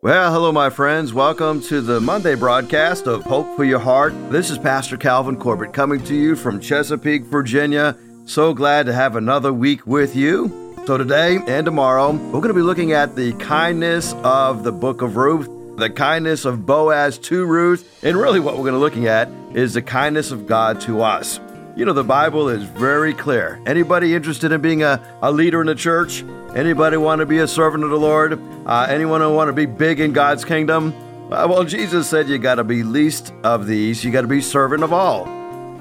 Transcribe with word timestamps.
Well, 0.00 0.32
hello, 0.32 0.52
my 0.52 0.70
friends. 0.70 1.12
Welcome 1.12 1.60
to 1.62 1.80
the 1.80 2.00
Monday 2.00 2.36
broadcast 2.36 3.08
of 3.08 3.24
Hope 3.24 3.56
for 3.56 3.64
Your 3.64 3.80
Heart. 3.80 4.30
This 4.30 4.48
is 4.48 4.56
Pastor 4.56 4.96
Calvin 4.96 5.36
Corbett 5.36 5.72
coming 5.72 6.04
to 6.04 6.14
you 6.14 6.36
from 6.36 6.60
Chesapeake, 6.60 7.24
Virginia. 7.24 7.96
So 8.24 8.54
glad 8.54 8.86
to 8.86 8.92
have 8.92 9.16
another 9.16 9.52
week 9.52 9.88
with 9.88 10.14
you. 10.14 10.72
So, 10.86 10.98
today 10.98 11.40
and 11.48 11.64
tomorrow, 11.64 12.12
we're 12.12 12.40
going 12.40 12.46
to 12.46 12.54
be 12.54 12.62
looking 12.62 12.92
at 12.92 13.16
the 13.16 13.32
kindness 13.32 14.14
of 14.22 14.62
the 14.62 14.70
book 14.70 15.02
of 15.02 15.16
Ruth, 15.16 15.48
the 15.76 15.90
kindness 15.90 16.44
of 16.44 16.64
Boaz 16.64 17.18
to 17.18 17.44
Ruth, 17.44 18.04
and 18.04 18.16
really 18.16 18.38
what 18.38 18.54
we're 18.54 18.70
going 18.70 18.74
to 18.74 18.78
be 18.78 18.82
looking 18.82 19.08
at 19.08 19.28
is 19.56 19.74
the 19.74 19.82
kindness 19.82 20.30
of 20.30 20.46
God 20.46 20.80
to 20.82 21.02
us. 21.02 21.40
You 21.74 21.84
know, 21.84 21.92
the 21.92 22.04
Bible 22.04 22.48
is 22.48 22.62
very 22.62 23.14
clear. 23.14 23.60
Anybody 23.66 24.14
interested 24.14 24.52
in 24.52 24.60
being 24.60 24.84
a, 24.84 25.18
a 25.22 25.32
leader 25.32 25.60
in 25.60 25.66
the 25.66 25.74
church? 25.74 26.22
Anybody 26.54 26.96
want 26.96 27.20
to 27.20 27.26
be 27.26 27.38
a 27.38 27.46
servant 27.46 27.84
of 27.84 27.90
the 27.90 27.98
Lord? 27.98 28.40
Uh, 28.66 28.86
anyone 28.88 29.20
who 29.20 29.32
want 29.32 29.48
to 29.48 29.52
be 29.52 29.66
big 29.66 30.00
in 30.00 30.12
God's 30.12 30.44
kingdom? 30.44 30.94
Uh, 31.30 31.46
well, 31.48 31.62
Jesus 31.62 32.08
said 32.08 32.26
you 32.26 32.38
got 32.38 32.54
to 32.54 32.64
be 32.64 32.82
least 32.82 33.34
of 33.44 33.66
these. 33.66 34.02
You 34.02 34.10
got 34.10 34.22
to 34.22 34.28
be 34.28 34.40
servant 34.40 34.82
of 34.82 34.92
all. 34.92 35.26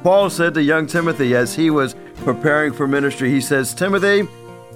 Paul 0.03 0.29
said 0.29 0.53
to 0.55 0.61
young 0.61 0.85
Timothy 0.85 1.35
as 1.35 1.55
he 1.55 1.69
was 1.69 1.95
preparing 2.17 2.73
for 2.73 2.85
ministry, 2.85 3.29
he 3.29 3.39
says, 3.39 3.73
Timothy, 3.73 4.27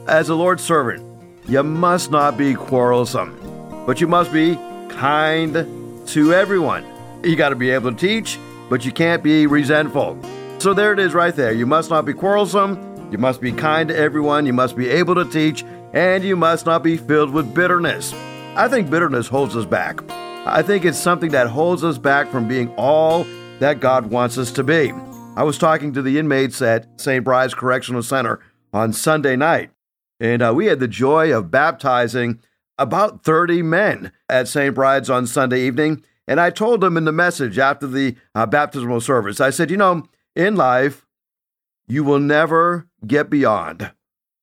as 0.07 0.29
a 0.29 0.35
Lord's 0.35 0.63
servant, 0.63 1.05
you 1.47 1.61
must 1.61 2.09
not 2.09 2.37
be 2.37 2.53
quarrelsome, 2.53 3.37
but 3.85 3.99
you 3.99 4.07
must 4.07 4.31
be 4.31 4.55
kind 4.89 5.53
to 6.07 6.33
everyone. 6.33 6.85
You 7.23 7.35
got 7.35 7.49
to 7.49 7.55
be 7.55 7.69
able 7.69 7.91
to 7.91 7.97
teach, 7.97 8.39
but 8.69 8.85
you 8.85 8.93
can't 8.93 9.21
be 9.21 9.45
resentful. 9.45 10.17
So 10.59 10.73
there 10.73 10.93
it 10.93 10.99
is 10.99 11.13
right 11.13 11.35
there. 11.35 11.51
You 11.51 11.65
must 11.65 11.89
not 11.89 12.05
be 12.05 12.13
quarrelsome. 12.13 13.09
You 13.11 13.17
must 13.17 13.41
be 13.41 13.51
kind 13.51 13.89
to 13.89 13.97
everyone. 13.97 14.45
You 14.45 14.53
must 14.53 14.77
be 14.77 14.89
able 14.89 15.15
to 15.15 15.25
teach, 15.29 15.65
and 15.93 16.23
you 16.23 16.35
must 16.35 16.65
not 16.65 16.83
be 16.83 16.97
filled 16.97 17.31
with 17.31 17.53
bitterness. 17.53 18.13
I 18.55 18.67
think 18.67 18.89
bitterness 18.89 19.27
holds 19.27 19.55
us 19.55 19.65
back. 19.65 20.01
I 20.45 20.61
think 20.61 20.85
it's 20.85 20.97
something 20.97 21.31
that 21.31 21.47
holds 21.47 21.83
us 21.83 21.97
back 21.97 22.29
from 22.29 22.47
being 22.47 22.73
all 22.75 23.25
that 23.59 23.79
God 23.79 24.07
wants 24.07 24.37
us 24.37 24.51
to 24.53 24.63
be. 24.63 24.91
I 25.35 25.43
was 25.43 25.57
talking 25.57 25.93
to 25.93 26.01
the 26.01 26.17
inmates 26.17 26.61
at 26.61 26.99
St. 26.99 27.23
Bride's 27.23 27.53
Correctional 27.53 28.03
Center 28.03 28.39
on 28.73 28.91
Sunday 28.91 29.35
night, 29.35 29.71
and 30.19 30.41
uh, 30.41 30.53
we 30.55 30.65
had 30.65 30.79
the 30.79 30.87
joy 30.87 31.35
of 31.35 31.51
baptizing 31.51 32.41
about 32.77 33.23
30 33.23 33.61
men 33.61 34.11
at 34.27 34.47
St. 34.47 34.73
Bride's 34.73 35.09
on 35.09 35.27
Sunday 35.27 35.61
evening. 35.61 36.03
And 36.27 36.39
I 36.39 36.49
told 36.49 36.81
them 36.81 36.97
in 36.97 37.05
the 37.05 37.11
message 37.11 37.57
after 37.59 37.87
the 37.87 38.15
uh, 38.33 38.45
baptismal 38.45 39.01
service, 39.01 39.39
I 39.39 39.49
said, 39.49 39.69
you 39.69 39.77
know, 39.77 40.07
in 40.35 40.55
life, 40.55 41.05
you 41.87 42.03
will 42.03 42.19
never 42.19 42.87
get 43.05 43.29
beyond 43.29 43.91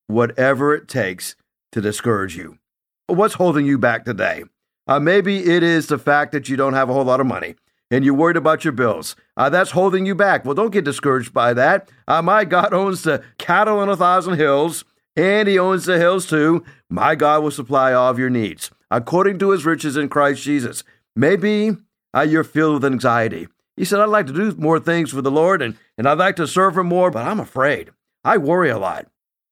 whatever 0.06 0.74
it 0.74 0.88
takes 0.88 1.34
to 1.72 1.80
discourage 1.80 2.36
you. 2.36 2.58
What's 3.06 3.34
holding 3.34 3.66
you 3.66 3.78
back 3.78 4.04
today? 4.04 4.44
Uh, 4.86 5.00
maybe 5.00 5.44
it 5.50 5.62
is 5.62 5.86
the 5.86 5.98
fact 5.98 6.32
that 6.32 6.48
you 6.48 6.56
don't 6.56 6.74
have 6.74 6.88
a 6.88 6.92
whole 6.92 7.04
lot 7.04 7.20
of 7.20 7.26
money 7.26 7.54
and 7.90 8.04
you're 8.04 8.14
worried 8.14 8.36
about 8.36 8.64
your 8.64 8.72
bills. 8.72 9.16
Uh, 9.36 9.48
that's 9.48 9.70
holding 9.70 10.06
you 10.06 10.14
back. 10.14 10.44
Well, 10.44 10.54
don't 10.54 10.72
get 10.72 10.84
discouraged 10.84 11.32
by 11.32 11.54
that. 11.54 11.90
Uh, 12.06 12.22
my 12.22 12.44
God 12.44 12.72
owns 12.72 13.02
the 13.02 13.22
cattle 13.38 13.78
on 13.78 13.88
a 13.88 13.96
thousand 13.96 14.34
hills, 14.34 14.84
and 15.16 15.48
He 15.48 15.58
owns 15.58 15.86
the 15.86 15.98
hills 15.98 16.26
too. 16.26 16.64
My 16.90 17.14
God 17.14 17.42
will 17.42 17.50
supply 17.50 17.92
all 17.92 18.10
of 18.10 18.18
your 18.18 18.30
needs 18.30 18.70
according 18.90 19.38
to 19.38 19.50
His 19.50 19.66
riches 19.66 19.96
in 19.96 20.08
Christ 20.08 20.42
Jesus. 20.42 20.84
Maybe 21.14 21.76
uh, 22.14 22.22
you're 22.22 22.44
filled 22.44 22.82
with 22.82 22.92
anxiety. 22.92 23.48
He 23.76 23.84
said, 23.84 24.00
I'd 24.00 24.06
like 24.06 24.26
to 24.26 24.32
do 24.32 24.54
more 24.56 24.80
things 24.80 25.10
for 25.10 25.22
the 25.22 25.30
Lord 25.30 25.62
and, 25.62 25.76
and 25.96 26.08
I'd 26.08 26.18
like 26.18 26.36
to 26.36 26.46
serve 26.46 26.76
Him 26.76 26.86
more, 26.86 27.10
but 27.10 27.26
I'm 27.26 27.40
afraid. 27.40 27.90
I 28.24 28.36
worry 28.38 28.70
a 28.70 28.78
lot. 28.78 29.06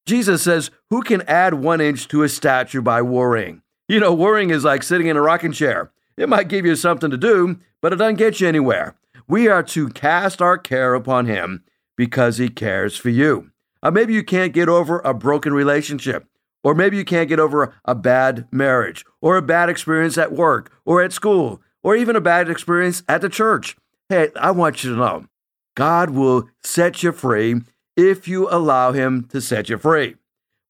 Jesus 0.06 0.42
says, 0.42 0.70
Who 0.90 1.02
can 1.02 1.22
add 1.22 1.54
one 1.54 1.80
inch 1.80 2.08
to 2.08 2.20
his 2.20 2.34
stature 2.34 2.80
by 2.80 3.02
worrying? 3.02 3.62
You 3.88 4.00
know, 4.00 4.14
worrying 4.14 4.50
is 4.50 4.64
like 4.64 4.82
sitting 4.82 5.08
in 5.08 5.16
a 5.16 5.22
rocking 5.22 5.52
chair. 5.52 5.90
It 6.16 6.28
might 6.28 6.48
give 6.48 6.64
you 6.64 6.76
something 6.76 7.10
to 7.10 7.16
do, 7.16 7.58
but 7.82 7.92
it 7.92 7.96
doesn't 7.96 8.16
get 8.16 8.40
you 8.40 8.48
anywhere. 8.48 8.96
We 9.28 9.48
are 9.48 9.62
to 9.64 9.88
cast 9.90 10.40
our 10.40 10.56
care 10.56 10.94
upon 10.94 11.27
Him 11.27 11.64
because 11.96 12.38
He 12.38 12.48
cares 12.48 12.96
for 12.96 13.11
you. 13.11 13.50
Uh, 13.83 13.90
maybe 13.90 14.14
you 14.14 14.24
can't 14.24 14.52
get 14.52 14.68
over 14.68 15.00
a 15.00 15.12
broken 15.12 15.52
relationship, 15.52 16.27
or 16.62 16.74
maybe 16.74 16.96
you 16.96 17.05
can't 17.05 17.28
get 17.28 17.40
over 17.40 17.74
a 17.84 17.95
bad 17.95 18.48
marriage, 18.50 19.05
or 19.20 19.36
a 19.36 19.42
bad 19.42 19.68
experience 19.68 20.16
at 20.16 20.33
work, 20.33 20.72
or 20.84 21.02
at 21.02 21.12
school, 21.12 21.61
or 21.83 21.95
even 21.96 22.16
a 22.16 22.20
bad 22.20 22.48
experience 22.48 23.02
at 23.08 23.20
the 23.20 23.28
church. 23.28 23.77
Hey, 24.08 24.30
I 24.36 24.52
want 24.52 24.83
you 24.83 24.90
to 24.90 24.96
know 24.96 25.27
God 25.74 26.11
will 26.11 26.48
set 26.62 27.02
you 27.02 27.12
free 27.12 27.61
if 27.96 28.29
you 28.29 28.48
allow 28.51 28.92
Him 28.92 29.24
to 29.30 29.40
set 29.40 29.68
you 29.68 29.79
free. 29.79 30.17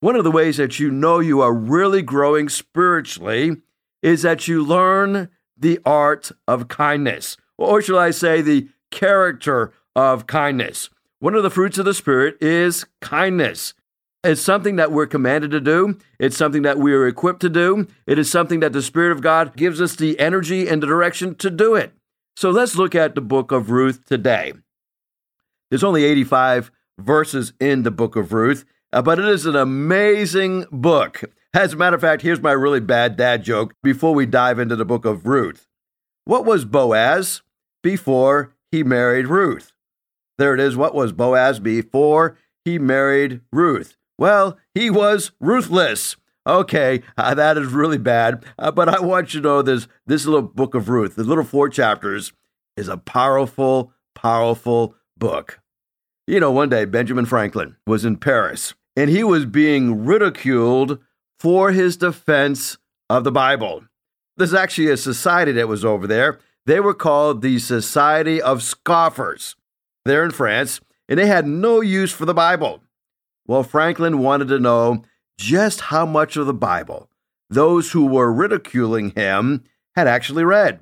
One 0.00 0.16
of 0.16 0.24
the 0.24 0.30
ways 0.30 0.58
that 0.58 0.78
you 0.78 0.90
know 0.90 1.18
you 1.20 1.40
are 1.40 1.52
really 1.52 2.02
growing 2.02 2.48
spiritually 2.48 3.56
is 4.02 4.22
that 4.22 4.46
you 4.46 4.62
learn 4.64 5.28
the 5.56 5.80
art 5.84 6.30
of 6.46 6.68
kindness, 6.68 7.36
or 7.56 7.80
shall 7.80 7.98
I 7.98 8.10
say, 8.10 8.40
the 8.40 8.68
character 8.90 9.72
of 9.94 10.26
kindness. 10.26 10.90
One 11.18 11.34
of 11.34 11.42
the 11.42 11.50
fruits 11.50 11.78
of 11.78 11.86
the 11.86 11.94
Spirit 11.94 12.36
is 12.40 12.84
kindness. 13.00 13.74
It's 14.22 14.42
something 14.42 14.76
that 14.76 14.92
we're 14.92 15.06
commanded 15.06 15.50
to 15.52 15.60
do. 15.60 15.98
It's 16.18 16.36
something 16.36 16.62
that 16.62 16.78
we 16.78 16.92
are 16.92 17.06
equipped 17.06 17.40
to 17.40 17.48
do. 17.48 17.86
It 18.06 18.18
is 18.18 18.30
something 18.30 18.60
that 18.60 18.72
the 18.72 18.82
Spirit 18.82 19.12
of 19.12 19.22
God 19.22 19.56
gives 19.56 19.80
us 19.80 19.96
the 19.96 20.18
energy 20.18 20.68
and 20.68 20.82
the 20.82 20.86
direction 20.86 21.34
to 21.36 21.48
do 21.48 21.74
it. 21.74 21.92
So 22.36 22.50
let's 22.50 22.76
look 22.76 22.94
at 22.94 23.14
the 23.14 23.20
book 23.20 23.50
of 23.50 23.70
Ruth 23.70 24.04
today. 24.04 24.52
There's 25.70 25.84
only 25.84 26.04
85 26.04 26.70
verses 26.98 27.52
in 27.60 27.82
the 27.82 27.90
book 27.90 28.16
of 28.16 28.32
Ruth, 28.32 28.64
uh, 28.92 29.02
but 29.02 29.18
it 29.18 29.26
is 29.26 29.46
an 29.46 29.56
amazing 29.56 30.64
book. 30.70 31.22
As 31.54 31.72
a 31.72 31.76
matter 31.76 31.96
of 31.96 32.02
fact, 32.02 32.22
here's 32.22 32.40
my 32.40 32.52
really 32.52 32.80
bad 32.80 33.16
dad 33.16 33.42
joke 33.42 33.72
before 33.82 34.14
we 34.14 34.26
dive 34.26 34.58
into 34.58 34.76
the 34.76 34.84
book 34.84 35.04
of 35.04 35.26
Ruth. 35.26 35.66
What 36.24 36.44
was 36.44 36.64
Boaz 36.64 37.42
before 37.82 38.54
he 38.70 38.82
married 38.82 39.28
Ruth? 39.28 39.72
There 40.38 40.54
it 40.54 40.60
is. 40.60 40.76
What 40.76 40.94
was 40.94 41.12
Boaz 41.12 41.60
before 41.60 42.36
he 42.64 42.78
married 42.78 43.40
Ruth? 43.52 43.96
Well, 44.18 44.58
he 44.74 44.90
was 44.90 45.32
ruthless. 45.40 46.16
Okay, 46.46 47.02
uh, 47.16 47.34
that 47.34 47.58
is 47.58 47.68
really 47.68 47.98
bad. 47.98 48.44
Uh, 48.58 48.70
but 48.70 48.88
I 48.88 49.00
want 49.00 49.34
you 49.34 49.40
to 49.40 49.46
know 49.46 49.62
this 49.62 49.88
this 50.06 50.26
little 50.26 50.42
book 50.42 50.74
of 50.74 50.88
Ruth, 50.88 51.16
the 51.16 51.24
little 51.24 51.44
four 51.44 51.68
chapters, 51.68 52.32
is 52.76 52.88
a 52.88 52.96
powerful, 52.96 53.92
powerful 54.14 54.94
book. 55.16 55.60
You 56.28 56.40
know, 56.40 56.50
one 56.50 56.68
day 56.68 56.84
Benjamin 56.86 57.24
Franklin 57.24 57.76
was 57.86 58.04
in 58.04 58.16
Paris 58.16 58.74
and 58.96 59.08
he 59.08 59.22
was 59.22 59.46
being 59.46 60.04
ridiculed 60.04 60.98
for 61.38 61.70
his 61.70 61.96
defense 61.96 62.78
of 63.08 63.22
the 63.22 63.30
Bible. 63.30 63.84
There's 64.36 64.54
actually 64.54 64.90
a 64.90 64.96
society 64.96 65.52
that 65.52 65.68
was 65.68 65.84
over 65.84 66.08
there. 66.08 66.40
They 66.64 66.80
were 66.80 66.94
called 66.94 67.42
the 67.42 67.60
Society 67.60 68.42
of 68.42 68.62
Scoffers. 68.62 69.54
They're 70.04 70.24
in 70.24 70.32
France, 70.32 70.80
and 71.08 71.18
they 71.18 71.26
had 71.26 71.46
no 71.46 71.80
use 71.80 72.12
for 72.12 72.24
the 72.24 72.34
Bible. 72.34 72.82
Well, 73.46 73.62
Franklin 73.62 74.18
wanted 74.18 74.48
to 74.48 74.58
know 74.58 75.04
just 75.38 75.82
how 75.82 76.06
much 76.06 76.36
of 76.36 76.46
the 76.46 76.54
Bible 76.54 77.08
those 77.48 77.92
who 77.92 78.04
were 78.06 78.32
ridiculing 78.32 79.10
him 79.10 79.62
had 79.94 80.08
actually 80.08 80.42
read. 80.42 80.80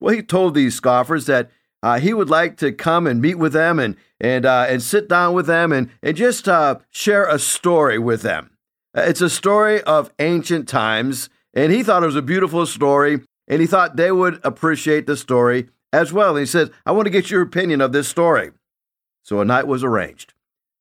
Well, 0.00 0.14
he 0.14 0.22
told 0.22 0.54
these 0.54 0.74
scoffers 0.74 1.26
that 1.26 1.48
uh, 1.84 2.00
he 2.00 2.12
would 2.12 2.28
like 2.28 2.56
to 2.56 2.72
come 2.72 3.06
and 3.06 3.22
meet 3.22 3.36
with 3.36 3.52
them 3.52 3.78
and 3.78 3.96
and 4.20 4.44
uh, 4.44 4.66
and 4.68 4.82
sit 4.82 5.08
down 5.08 5.34
with 5.34 5.46
them 5.46 5.72
and 5.72 5.90
and 6.02 6.16
just 6.16 6.48
uh, 6.48 6.76
share 6.90 7.26
a 7.26 7.38
story 7.38 7.98
with 7.98 8.22
them. 8.22 8.50
Uh, 8.96 9.02
it's 9.02 9.20
a 9.20 9.30
story 9.30 9.82
of 9.82 10.12
ancient 10.18 10.68
times, 10.68 11.30
and 11.54 11.72
he 11.72 11.82
thought 11.82 12.02
it 12.02 12.06
was 12.06 12.16
a 12.16 12.22
beautiful 12.22 12.66
story, 12.66 13.20
and 13.48 13.60
he 13.60 13.66
thought 13.66 13.96
they 13.96 14.12
would 14.12 14.40
appreciate 14.44 15.06
the 15.06 15.16
story 15.16 15.68
as 15.92 16.12
well. 16.12 16.30
And 16.30 16.40
he 16.40 16.46
says, 16.46 16.70
"I 16.84 16.92
want 16.92 17.06
to 17.06 17.10
get 17.10 17.30
your 17.30 17.42
opinion 17.42 17.80
of 17.80 17.92
this 17.92 18.08
story." 18.08 18.50
So 19.22 19.40
a 19.40 19.44
night 19.44 19.66
was 19.66 19.84
arranged. 19.84 20.34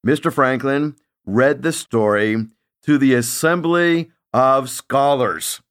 Mr. 0.05 0.31
Franklin 0.31 0.95
read 1.25 1.61
the 1.61 1.73
story 1.73 2.47
to 2.83 2.97
the 2.97 3.13
assembly 3.13 4.11
of 4.33 4.69
scholars. 4.69 5.61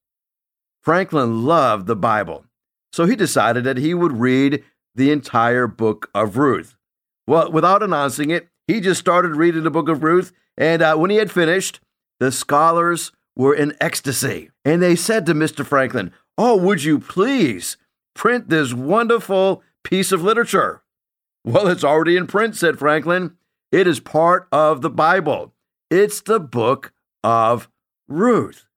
Franklin 0.82 1.44
loved 1.44 1.86
the 1.86 1.96
Bible, 1.96 2.44
so 2.92 3.04
he 3.04 3.16
decided 3.16 3.64
that 3.64 3.76
he 3.76 3.94
would 3.94 4.20
read 4.20 4.64
the 4.94 5.10
entire 5.10 5.66
book 5.66 6.10
of 6.14 6.36
Ruth. 6.36 6.77
Well, 7.28 7.52
without 7.52 7.82
announcing 7.82 8.30
it, 8.30 8.48
he 8.66 8.80
just 8.80 8.98
started 8.98 9.36
reading 9.36 9.62
the 9.62 9.70
book 9.70 9.90
of 9.90 10.02
Ruth, 10.02 10.32
and 10.56 10.80
uh, 10.80 10.96
when 10.96 11.10
he 11.10 11.18
had 11.18 11.30
finished, 11.30 11.78
the 12.20 12.32
scholars 12.32 13.12
were 13.36 13.54
in 13.54 13.76
ecstasy. 13.82 14.50
And 14.64 14.80
they 14.80 14.96
said 14.96 15.26
to 15.26 15.34
Mr. 15.34 15.64
Franklin, 15.64 16.10
Oh, 16.38 16.56
would 16.56 16.84
you 16.84 16.98
please 16.98 17.76
print 18.14 18.48
this 18.48 18.72
wonderful 18.72 19.62
piece 19.84 20.10
of 20.10 20.22
literature? 20.22 20.82
Well, 21.44 21.68
it's 21.68 21.84
already 21.84 22.16
in 22.16 22.28
print, 22.28 22.56
said 22.56 22.78
Franklin. 22.78 23.36
It 23.70 23.86
is 23.86 24.00
part 24.00 24.48
of 24.50 24.80
the 24.80 24.88
Bible. 24.88 25.52
It's 25.90 26.22
the 26.22 26.40
book 26.40 26.94
of 27.22 27.68
Ruth. 28.08 28.67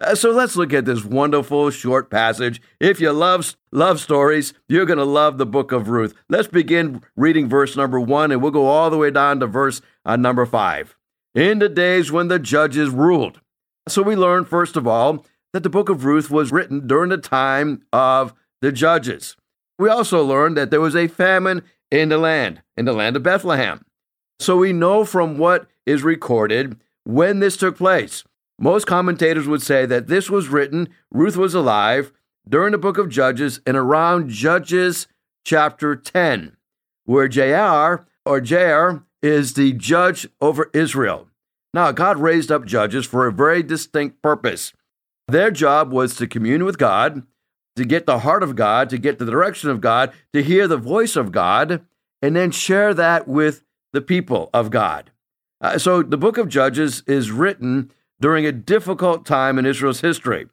Uh, 0.00 0.14
so 0.14 0.30
let's 0.30 0.56
look 0.56 0.72
at 0.72 0.84
this 0.84 1.04
wonderful 1.04 1.70
short 1.70 2.10
passage. 2.10 2.60
If 2.80 3.00
you 3.00 3.12
love 3.12 3.56
love 3.70 4.00
stories, 4.00 4.52
you're 4.68 4.86
going 4.86 4.98
to 4.98 5.04
love 5.04 5.38
the 5.38 5.46
book 5.46 5.70
of 5.70 5.88
Ruth. 5.88 6.14
Let's 6.28 6.48
begin 6.48 7.02
reading 7.16 7.48
verse 7.48 7.76
number 7.76 8.00
1 8.00 8.32
and 8.32 8.42
we'll 8.42 8.50
go 8.50 8.66
all 8.66 8.90
the 8.90 8.98
way 8.98 9.10
down 9.10 9.38
to 9.40 9.46
verse 9.46 9.80
uh, 10.04 10.16
number 10.16 10.46
5. 10.46 10.96
In 11.34 11.60
the 11.60 11.68
days 11.68 12.10
when 12.10 12.28
the 12.28 12.38
judges 12.38 12.90
ruled. 12.90 13.40
So 13.86 14.02
we 14.02 14.16
learn 14.16 14.44
first 14.44 14.76
of 14.76 14.86
all 14.86 15.24
that 15.52 15.62
the 15.62 15.70
book 15.70 15.88
of 15.88 16.04
Ruth 16.04 16.30
was 16.30 16.50
written 16.50 16.86
during 16.86 17.10
the 17.10 17.18
time 17.18 17.82
of 17.92 18.34
the 18.60 18.72
judges. 18.72 19.36
We 19.78 19.88
also 19.88 20.24
learned 20.24 20.56
that 20.56 20.70
there 20.70 20.80
was 20.80 20.96
a 20.96 21.06
famine 21.06 21.62
in 21.90 22.08
the 22.08 22.18
land, 22.18 22.62
in 22.76 22.84
the 22.84 22.92
land 22.92 23.14
of 23.14 23.22
Bethlehem. 23.22 23.84
So 24.40 24.56
we 24.56 24.72
know 24.72 25.04
from 25.04 25.38
what 25.38 25.68
is 25.86 26.02
recorded 26.02 26.80
when 27.04 27.38
this 27.38 27.56
took 27.56 27.76
place. 27.76 28.24
Most 28.58 28.86
commentators 28.86 29.48
would 29.48 29.62
say 29.62 29.84
that 29.86 30.06
this 30.06 30.30
was 30.30 30.48
written, 30.48 30.88
Ruth 31.10 31.36
was 31.36 31.54
alive 31.54 32.12
during 32.48 32.72
the 32.72 32.78
book 32.78 32.98
of 32.98 33.08
Judges 33.08 33.60
and 33.66 33.76
around 33.76 34.30
Judges 34.30 35.06
chapter 35.44 35.96
10, 35.96 36.56
where 37.04 37.28
Jair 37.28 38.04
or 38.24 38.40
Jair 38.40 39.04
is 39.22 39.54
the 39.54 39.72
judge 39.72 40.28
over 40.40 40.70
Israel. 40.72 41.28
Now, 41.72 41.90
God 41.90 42.18
raised 42.18 42.52
up 42.52 42.66
judges 42.66 43.04
for 43.04 43.26
a 43.26 43.32
very 43.32 43.62
distinct 43.62 44.22
purpose. 44.22 44.72
Their 45.26 45.50
job 45.50 45.92
was 45.92 46.14
to 46.16 46.26
commune 46.26 46.64
with 46.64 46.78
God, 46.78 47.26
to 47.76 47.84
get 47.84 48.06
the 48.06 48.20
heart 48.20 48.42
of 48.42 48.54
God, 48.54 48.88
to 48.90 48.98
get 48.98 49.18
the 49.18 49.24
direction 49.24 49.70
of 49.70 49.80
God, 49.80 50.12
to 50.32 50.42
hear 50.42 50.68
the 50.68 50.76
voice 50.76 51.16
of 51.16 51.32
God, 51.32 51.84
and 52.22 52.36
then 52.36 52.52
share 52.52 52.94
that 52.94 53.26
with 53.26 53.64
the 53.92 54.00
people 54.00 54.50
of 54.54 54.70
God. 54.70 55.10
Uh, 55.60 55.78
so 55.78 56.02
the 56.02 56.18
book 56.18 56.38
of 56.38 56.48
Judges 56.48 57.02
is 57.06 57.30
written 57.30 57.90
during 58.24 58.46
a 58.46 58.52
difficult 58.52 59.26
time 59.26 59.58
in 59.58 59.66
Israel's 59.66 60.00
history. 60.00 60.46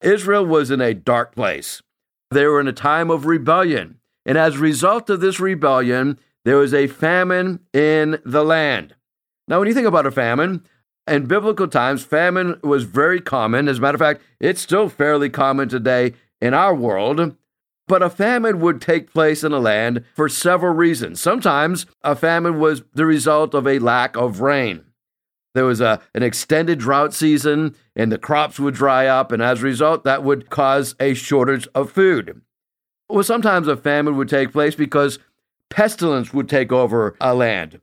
Israel 0.00 0.46
was 0.46 0.70
in 0.70 0.80
a 0.80 0.94
dark 0.94 1.34
place. 1.34 1.82
They 2.30 2.46
were 2.46 2.60
in 2.60 2.68
a 2.68 2.72
time 2.72 3.10
of 3.10 3.26
rebellion. 3.26 3.98
And 4.24 4.38
as 4.38 4.54
a 4.54 4.60
result 4.60 5.10
of 5.10 5.18
this 5.18 5.40
rebellion, 5.40 6.20
there 6.44 6.58
was 6.58 6.72
a 6.72 6.86
famine 6.86 7.58
in 7.72 8.20
the 8.24 8.44
land. 8.44 8.94
Now, 9.48 9.58
when 9.58 9.66
you 9.66 9.74
think 9.74 9.88
about 9.88 10.06
a 10.06 10.12
famine, 10.12 10.62
in 11.08 11.26
biblical 11.26 11.66
times, 11.66 12.04
famine 12.04 12.60
was 12.62 12.84
very 12.84 13.20
common. 13.20 13.66
As 13.66 13.78
a 13.78 13.80
matter 13.80 13.96
of 13.96 14.00
fact, 14.00 14.22
it's 14.38 14.60
still 14.60 14.88
fairly 14.88 15.28
common 15.28 15.68
today 15.68 16.12
in 16.40 16.54
our 16.54 16.76
world. 16.76 17.34
But 17.88 18.04
a 18.04 18.08
famine 18.08 18.60
would 18.60 18.80
take 18.80 19.12
place 19.12 19.42
in 19.42 19.50
a 19.50 19.58
land 19.58 20.04
for 20.14 20.28
several 20.28 20.74
reasons. 20.74 21.20
Sometimes 21.20 21.86
a 22.04 22.14
famine 22.14 22.60
was 22.60 22.84
the 22.94 23.04
result 23.04 23.52
of 23.52 23.66
a 23.66 23.80
lack 23.80 24.16
of 24.16 24.40
rain. 24.40 24.84
There 25.54 25.64
was 25.64 25.80
a, 25.80 26.00
an 26.14 26.22
extended 26.22 26.78
drought 26.78 27.12
season 27.12 27.74
and 27.96 28.10
the 28.10 28.18
crops 28.18 28.60
would 28.60 28.74
dry 28.74 29.06
up, 29.06 29.32
and 29.32 29.42
as 29.42 29.60
a 29.62 29.64
result, 29.64 30.04
that 30.04 30.22
would 30.22 30.50
cause 30.50 30.94
a 31.00 31.14
shortage 31.14 31.66
of 31.74 31.90
food. 31.90 32.40
Well, 33.08 33.24
sometimes 33.24 33.66
a 33.66 33.76
famine 33.76 34.16
would 34.16 34.28
take 34.28 34.52
place 34.52 34.74
because 34.74 35.18
pestilence 35.68 36.32
would 36.32 36.48
take 36.48 36.70
over 36.70 37.16
a 37.20 37.34
land. 37.34 37.80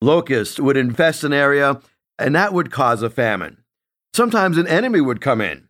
Locusts 0.00 0.58
would 0.58 0.78
infest 0.78 1.24
an 1.24 1.34
area, 1.34 1.80
and 2.18 2.34
that 2.34 2.54
would 2.54 2.70
cause 2.70 3.02
a 3.02 3.10
famine. 3.10 3.58
Sometimes 4.14 4.56
an 4.56 4.66
enemy 4.66 5.00
would 5.00 5.20
come 5.20 5.40
in 5.40 5.68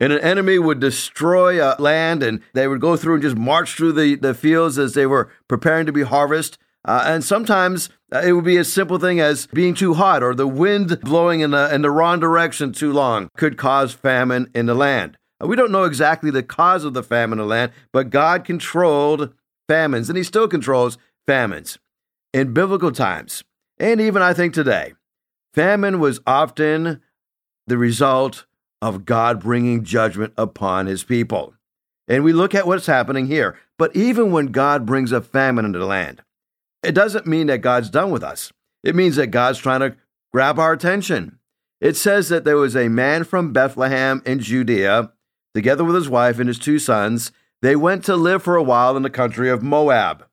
and 0.00 0.12
an 0.12 0.20
enemy 0.20 0.58
would 0.58 0.80
destroy 0.80 1.62
a 1.62 1.76
land 1.80 2.22
and 2.22 2.40
they 2.52 2.66
would 2.66 2.80
go 2.80 2.96
through 2.96 3.14
and 3.14 3.22
just 3.22 3.36
march 3.36 3.74
through 3.74 3.92
the, 3.92 4.16
the 4.16 4.34
fields 4.34 4.78
as 4.78 4.94
they 4.94 5.06
were 5.06 5.30
preparing 5.48 5.86
to 5.86 5.92
be 5.92 6.02
harvested. 6.02 6.58
Uh, 6.84 7.02
and 7.06 7.24
sometimes 7.24 7.88
uh, 8.12 8.18
it 8.18 8.32
would 8.32 8.44
be 8.44 8.56
a 8.56 8.64
simple 8.64 8.98
thing 8.98 9.20
as 9.20 9.46
being 9.48 9.74
too 9.74 9.94
hot 9.94 10.22
or 10.22 10.34
the 10.34 10.46
wind 10.46 11.00
blowing 11.00 11.40
in 11.40 11.50
the, 11.50 11.74
in 11.74 11.82
the 11.82 11.90
wrong 11.90 12.20
direction 12.20 12.72
too 12.72 12.92
long 12.92 13.28
could 13.36 13.56
cause 13.56 13.94
famine 13.94 14.50
in 14.54 14.66
the 14.66 14.74
land. 14.74 15.16
Uh, 15.42 15.46
we 15.46 15.56
don't 15.56 15.72
know 15.72 15.84
exactly 15.84 16.30
the 16.30 16.42
cause 16.42 16.84
of 16.84 16.92
the 16.92 17.02
famine 17.02 17.38
in 17.38 17.44
the 17.44 17.48
land, 17.48 17.72
but 17.92 18.10
God 18.10 18.44
controlled 18.44 19.32
famines 19.68 20.08
and 20.08 20.18
He 20.18 20.24
still 20.24 20.48
controls 20.48 20.98
famines 21.26 21.78
in 22.32 22.52
biblical 22.52 22.92
times. 22.92 23.42
And 23.78 24.00
even 24.00 24.22
I 24.22 24.34
think 24.34 24.52
today, 24.54 24.92
famine 25.54 25.98
was 25.98 26.20
often 26.26 27.00
the 27.66 27.78
result 27.78 28.44
of 28.82 29.06
God 29.06 29.40
bringing 29.40 29.82
judgment 29.82 30.34
upon 30.36 30.86
his 30.86 31.04
people. 31.04 31.54
And 32.06 32.22
we 32.22 32.34
look 32.34 32.54
at 32.54 32.66
what's 32.66 32.86
happening 32.86 33.26
here. 33.26 33.56
But 33.78 33.96
even 33.96 34.30
when 34.30 34.48
God 34.48 34.84
brings 34.84 35.10
a 35.10 35.22
famine 35.22 35.64
into 35.64 35.78
the 35.78 35.86
land, 35.86 36.22
it 36.84 36.94
doesn't 36.94 37.26
mean 37.26 37.46
that 37.48 37.58
God's 37.58 37.90
done 37.90 38.10
with 38.10 38.22
us. 38.22 38.52
It 38.82 38.94
means 38.94 39.16
that 39.16 39.28
God's 39.28 39.58
trying 39.58 39.80
to 39.80 39.96
grab 40.32 40.58
our 40.58 40.72
attention. 40.72 41.38
It 41.80 41.96
says 41.96 42.28
that 42.28 42.44
there 42.44 42.56
was 42.56 42.76
a 42.76 42.88
man 42.88 43.24
from 43.24 43.52
Bethlehem 43.52 44.22
in 44.24 44.40
Judea, 44.40 45.12
together 45.54 45.84
with 45.84 45.94
his 45.94 46.08
wife 46.08 46.38
and 46.38 46.48
his 46.48 46.58
two 46.58 46.78
sons. 46.78 47.32
They 47.62 47.76
went 47.76 48.04
to 48.04 48.16
live 48.16 48.42
for 48.42 48.56
a 48.56 48.62
while 48.62 48.96
in 48.96 49.02
the 49.02 49.10
country 49.10 49.50
of 49.50 49.62
Moab. 49.62 50.26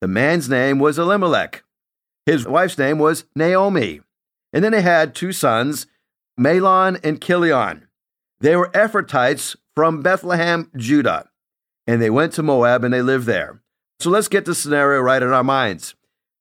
The 0.00 0.08
man's 0.08 0.48
name 0.48 0.78
was 0.78 0.98
Elimelech. 0.98 1.64
His 2.26 2.46
wife's 2.46 2.78
name 2.78 2.98
was 2.98 3.24
Naomi. 3.34 4.00
And 4.52 4.64
then 4.64 4.72
they 4.72 4.82
had 4.82 5.14
two 5.14 5.32
sons, 5.32 5.86
Mahlon 6.38 6.98
and 7.04 7.22
Chilion. 7.22 7.88
They 8.40 8.56
were 8.56 8.70
Ephrathites 8.70 9.56
from 9.74 10.02
Bethlehem, 10.02 10.70
Judah, 10.76 11.28
and 11.86 12.00
they 12.00 12.10
went 12.10 12.32
to 12.34 12.42
Moab 12.42 12.84
and 12.84 12.94
they 12.94 13.02
lived 13.02 13.26
there. 13.26 13.62
So 14.04 14.10
let's 14.10 14.28
get 14.28 14.44
the 14.44 14.54
scenario 14.54 15.00
right 15.00 15.22
in 15.22 15.32
our 15.32 15.42
minds. 15.42 15.94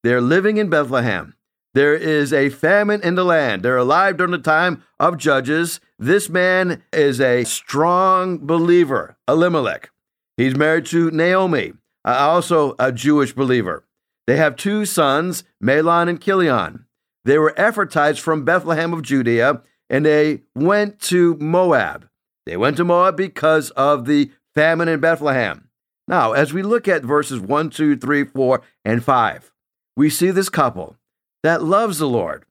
They're 0.04 0.20
living 0.20 0.58
in 0.58 0.70
Bethlehem. 0.70 1.34
There 1.74 1.94
is 1.96 2.34
a 2.34 2.50
famine 2.50 3.00
in 3.02 3.16
the 3.16 3.24
land. 3.24 3.64
They're 3.64 3.78
alive 3.78 4.18
during 4.18 4.34
the 4.34 4.38
time 4.38 4.84
of 5.00 5.18
Judges. 5.18 5.80
This 5.98 6.28
man 6.28 6.84
is 6.92 7.22
a 7.22 7.46
strong 7.46 8.40
believer, 8.40 9.16
Elimelech. 9.30 9.92
He's 10.36 10.58
married 10.58 10.88
to 10.88 11.10
Naomi, 11.12 11.72
also 12.04 12.76
a 12.80 12.92
Jewish 12.92 13.32
believer. 13.32 13.86
They 14.28 14.36
have 14.36 14.58
two 14.58 14.86
sons, 14.86 15.46
Mahlon 15.64 16.10
and 16.10 16.22
Chilion. 16.22 16.86
They 17.24 17.38
were 17.38 17.54
Ephrathites 17.58 18.20
from 18.20 18.44
Bethlehem 18.44 18.92
of 18.92 19.04
Judea, 19.04 19.62
and 19.90 20.06
they 20.06 20.42
went 20.54 21.00
to 21.04 21.38
Moab. 21.40 22.10
They 22.46 22.58
went 22.58 22.76
to 22.76 22.84
Moab 22.84 23.16
because 23.16 23.70
of 23.70 24.04
the 24.04 24.32
famine 24.54 24.90
in 24.90 25.00
Bethlehem. 25.00 25.70
Now, 26.08 26.34
as 26.34 26.54
we 26.54 26.64
look 26.64 26.88
at 26.88 27.04
verses 27.04 27.40
1, 27.40 27.70
2, 27.70 27.98
3, 27.98 28.24
4, 28.26 28.62
and 28.84 29.04
5, 29.04 29.52
we 29.96 30.10
see 30.10 30.32
this 30.32 30.50
couple 30.50 30.98
that 31.44 31.64
loves 31.64 32.00
the 32.00 32.08
Lord 32.08 32.46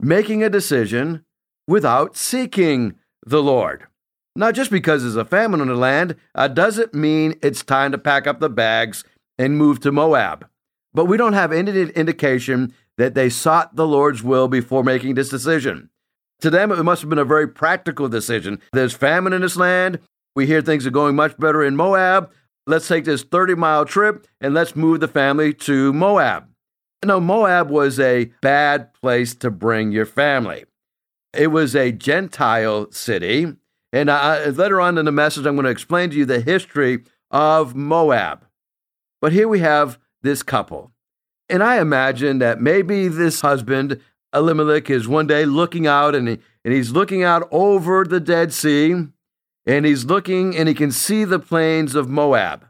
making 0.00 0.42
a 0.42 0.50
decision 0.50 1.24
without 1.66 2.16
seeking 2.16 2.94
the 3.24 3.42
Lord. 3.42 3.86
Now, 4.34 4.52
just 4.52 4.70
because 4.70 5.02
there's 5.02 5.16
a 5.16 5.24
famine 5.24 5.60
in 5.60 5.68
the 5.68 5.74
land 5.74 6.16
uh, 6.34 6.48
doesn't 6.48 6.92
mean 6.92 7.38
it's 7.42 7.62
time 7.62 7.92
to 7.92 7.98
pack 7.98 8.26
up 8.26 8.38
the 8.38 8.50
bags 8.50 9.04
and 9.38 9.56
move 9.56 9.80
to 9.80 9.92
Moab. 9.92 10.46
But 10.92 11.06
we 11.06 11.16
don't 11.16 11.32
have 11.32 11.52
any 11.52 11.70
indication 11.90 12.74
that 12.98 13.14
they 13.14 13.28
sought 13.28 13.76
the 13.76 13.86
Lord's 13.86 14.22
will 14.22 14.48
before 14.48 14.84
making 14.84 15.14
this 15.14 15.28
decision. 15.28 15.90
To 16.40 16.50
them, 16.50 16.70
it 16.70 16.82
must 16.82 17.00
have 17.00 17.08
been 17.08 17.18
a 17.18 17.24
very 17.24 17.48
practical 17.48 18.08
decision. 18.08 18.60
There's 18.72 18.92
famine 18.92 19.32
in 19.32 19.42
this 19.42 19.56
land. 19.56 20.00
We 20.34 20.46
hear 20.46 20.60
things 20.60 20.86
are 20.86 20.90
going 20.90 21.16
much 21.16 21.36
better 21.38 21.64
in 21.64 21.76
Moab. 21.76 22.30
Let's 22.68 22.88
take 22.88 23.04
this 23.04 23.22
30 23.22 23.54
mile 23.54 23.84
trip 23.84 24.26
and 24.40 24.52
let's 24.52 24.74
move 24.74 25.00
the 25.00 25.08
family 25.08 25.54
to 25.54 25.92
Moab. 25.92 26.48
Now, 27.04 27.20
Moab 27.20 27.70
was 27.70 28.00
a 28.00 28.32
bad 28.42 28.92
place 28.94 29.34
to 29.36 29.50
bring 29.50 29.92
your 29.92 30.06
family. 30.06 30.64
It 31.32 31.48
was 31.48 31.76
a 31.76 31.92
Gentile 31.92 32.90
city. 32.90 33.54
And 33.92 34.10
I, 34.10 34.46
later 34.46 34.80
on 34.80 34.98
in 34.98 35.04
the 35.04 35.12
message, 35.12 35.46
I'm 35.46 35.54
going 35.54 35.64
to 35.64 35.70
explain 35.70 36.10
to 36.10 36.16
you 36.16 36.24
the 36.24 36.40
history 36.40 37.04
of 37.30 37.76
Moab. 37.76 38.46
But 39.20 39.32
here 39.32 39.46
we 39.46 39.60
have 39.60 39.98
this 40.22 40.42
couple. 40.42 40.90
And 41.48 41.62
I 41.62 41.80
imagine 41.80 42.38
that 42.40 42.60
maybe 42.60 43.06
this 43.06 43.42
husband 43.42 44.00
Elimelech 44.34 44.90
is 44.90 45.06
one 45.06 45.28
day 45.28 45.44
looking 45.44 45.86
out 45.86 46.16
and, 46.16 46.28
he, 46.28 46.38
and 46.64 46.74
he's 46.74 46.90
looking 46.90 47.22
out 47.22 47.46
over 47.52 48.04
the 48.04 48.20
Dead 48.20 48.52
Sea 48.52 49.06
and 49.66 49.84
he's 49.84 50.04
looking 50.04 50.56
and 50.56 50.68
he 50.68 50.74
can 50.74 50.92
see 50.92 51.24
the 51.24 51.38
plains 51.38 51.94
of 51.94 52.08
Moab. 52.08 52.66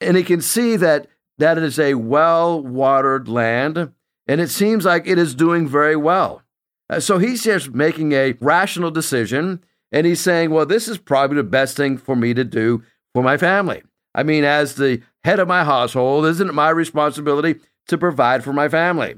And 0.00 0.16
he 0.16 0.22
can 0.22 0.40
see 0.40 0.76
that 0.76 1.06
that 1.38 1.58
is 1.58 1.78
a 1.78 1.94
well 1.94 2.62
watered 2.62 3.28
land 3.28 3.92
and 4.26 4.40
it 4.40 4.50
seems 4.50 4.84
like 4.84 5.06
it 5.06 5.18
is 5.18 5.34
doing 5.34 5.68
very 5.68 5.96
well. 5.96 6.42
Uh, 6.88 7.00
so 7.00 7.18
he's 7.18 7.42
just 7.42 7.72
making 7.72 8.12
a 8.12 8.34
rational 8.40 8.90
decision 8.90 9.62
and 9.92 10.06
he's 10.06 10.20
saying, 10.20 10.50
well, 10.50 10.66
this 10.66 10.88
is 10.88 10.98
probably 10.98 11.36
the 11.36 11.42
best 11.42 11.76
thing 11.76 11.98
for 11.98 12.16
me 12.16 12.32
to 12.34 12.44
do 12.44 12.82
for 13.12 13.22
my 13.22 13.36
family. 13.36 13.82
I 14.14 14.22
mean, 14.22 14.44
as 14.44 14.74
the 14.74 15.02
head 15.24 15.38
of 15.38 15.48
my 15.48 15.64
household, 15.64 16.26
isn't 16.26 16.48
it 16.48 16.54
my 16.54 16.70
responsibility 16.70 17.60
to 17.88 17.98
provide 17.98 18.44
for 18.44 18.52
my 18.52 18.68
family? 18.68 19.16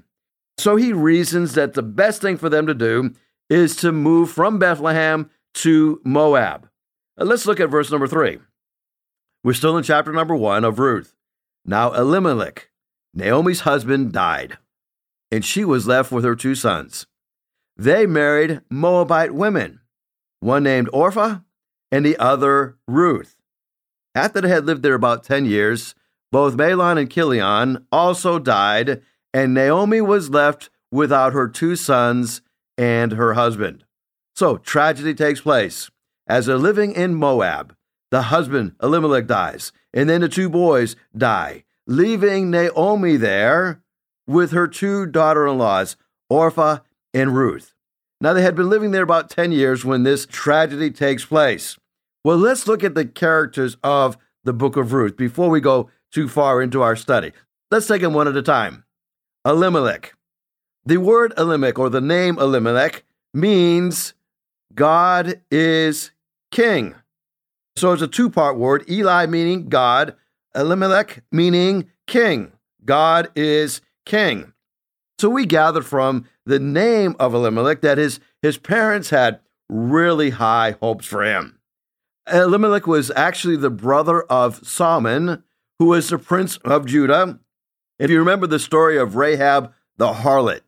So 0.59 0.77
he 0.77 0.93
reasons 0.93 1.55
that 1.55 1.75
the 1.75 1.83
best 1.83 2.21
thing 2.21 2.37
for 2.37 2.49
them 2.49 2.67
to 2.67 2.75
do 2.75 3.15
is 3.49 3.77
to 3.77 3.93
move 3.93 4.31
from 4.31 4.59
Bethlehem 4.59 5.31
to 5.55 6.01
Moab. 6.05 6.69
Uh, 7.19 7.25
let's 7.25 7.47
look 7.47 7.61
at 7.61 7.71
verse 7.71 7.90
number 7.90 8.07
three. 8.07 8.38
We're 9.45 9.52
still 9.54 9.76
in 9.76 9.85
chapter 9.85 10.12
number 10.12 10.35
one 10.35 10.64
of 10.64 10.78
Ruth. 10.78 11.14
Now 11.64 11.92
Elimelech, 11.92 12.71
Naomi's 13.14 13.61
husband, 13.61 14.12
died, 14.12 14.59
and 15.31 15.45
she 15.45 15.64
was 15.64 15.87
left 15.87 16.11
with 16.11 16.25
her 16.25 16.35
two 16.35 16.54
sons. 16.54 17.07
They 17.76 18.07
married 18.07 18.61
Moabite 18.71 19.35
women, 19.35 19.81
one 20.40 20.62
named 20.62 20.88
Orpah 20.92 21.38
and 21.90 22.04
the 22.04 22.16
other 22.19 22.78
Ruth. 22.88 23.37
After 24.14 24.40
they 24.40 24.49
had 24.49 24.66
lived 24.66 24.83
there 24.83 24.95
about 24.95 25.25
10 25.25 25.47
years, 25.47 25.95
both 26.31 26.57
Mahlon 26.57 26.99
and 26.99 27.11
Chilion 27.11 27.87
also 27.92 28.38
died, 28.38 29.02
and 29.35 29.54
Naomi 29.54 30.00
was 30.00 30.31
left 30.31 30.71
without 30.90 31.33
her 31.33 31.49
two 31.49 31.76
sons 31.76 32.42
and 32.76 33.12
her 33.12 33.35
husband. 33.35 33.85
So 34.35 34.57
tragedy 34.57 35.14
takes 35.14 35.42
place. 35.42 35.90
As 36.33 36.47
they're 36.47 36.57
living 36.57 36.93
in 36.93 37.15
Moab, 37.15 37.77
the 38.11 38.23
husband, 38.23 38.75
Elimelech, 38.83 39.27
dies, 39.27 39.71
and 39.93 40.09
then 40.09 40.23
the 40.23 40.31
two 40.31 40.49
boys 40.49 40.97
die, 41.15 41.65
leaving 41.87 42.51
Naomi 42.51 43.19
there 43.19 43.83
with 44.27 44.53
her 44.53 44.67
two 44.67 45.05
daughter 45.05 45.47
in 45.47 45.59
laws, 45.59 45.95
Orpah 46.31 46.79
and 47.12 47.37
Ruth. 47.37 47.75
Now, 48.19 48.33
they 48.33 48.41
had 48.41 48.55
been 48.55 48.71
living 48.71 48.93
there 48.93 49.03
about 49.03 49.29
10 49.29 49.53
years 49.53 49.85
when 49.85 50.05
this 50.05 50.25
tragedy 50.25 50.91
takes 50.91 51.27
place. 51.27 51.77
Well, 52.25 52.39
let's 52.39 52.67
look 52.67 52.83
at 52.83 52.95
the 52.95 53.05
characters 53.05 53.77
of 53.85 54.17
the 54.43 54.55
book 54.55 54.79
of 54.79 54.95
Ruth 54.95 55.19
before 55.19 55.51
we 55.51 55.61
go 55.61 55.91
too 56.11 56.31
far 56.31 56.62
into 56.62 56.81
our 56.81 56.97
study. 56.97 57.33
Let's 57.71 57.87
take 57.87 58.01
them 58.01 58.15
one 58.15 58.27
at 58.27 58.39
a 58.39 58.43
time. 58.43 58.85
Elimelech. 59.45 60.15
The 60.87 60.97
word 60.97 61.35
Elimelech 61.37 61.79
or 61.79 61.91
the 61.91 62.01
name 62.01 62.39
Elimelech 62.39 63.05
means 63.35 64.15
God 64.75 65.43
is 65.51 66.12
king. 66.52 66.94
So 67.75 67.92
it's 67.92 68.02
a 68.02 68.06
two 68.06 68.30
part 68.30 68.56
word 68.56 68.88
Eli 68.88 69.26
meaning 69.26 69.68
God, 69.68 70.14
Elimelech 70.54 71.25
meaning 71.32 71.90
king. 72.06 72.52
God 72.85 73.30
is 73.35 73.80
king. 74.06 74.52
So 75.18 75.28
we 75.28 75.47
gather 75.47 75.82
from 75.82 76.26
the 76.47 76.59
name 76.59 77.16
of 77.18 77.35
Elimelech 77.35 77.80
that 77.80 77.99
his, 77.99 78.21
his 78.40 78.59
parents 78.59 79.11
had 79.11 79.40
really 79.68 80.30
high 80.30 80.76
hopes 80.80 81.06
for 81.06 81.25
him. 81.25 81.59
Elimelech 82.30 82.87
was 82.87 83.11
actually 83.16 83.56
the 83.56 83.71
brother 83.71 84.23
of 84.23 84.66
Salmon, 84.66 85.42
who 85.78 85.87
was 85.87 86.09
the 86.09 86.18
prince 86.18 86.56
of 86.59 86.87
Judah. 86.87 87.38
If 87.99 88.11
you 88.11 88.18
remember 88.18 88.47
the 88.47 88.59
story 88.59 88.99
of 88.99 89.16
Rahab 89.16 89.73
the 89.97 90.12
harlot, 90.12 90.61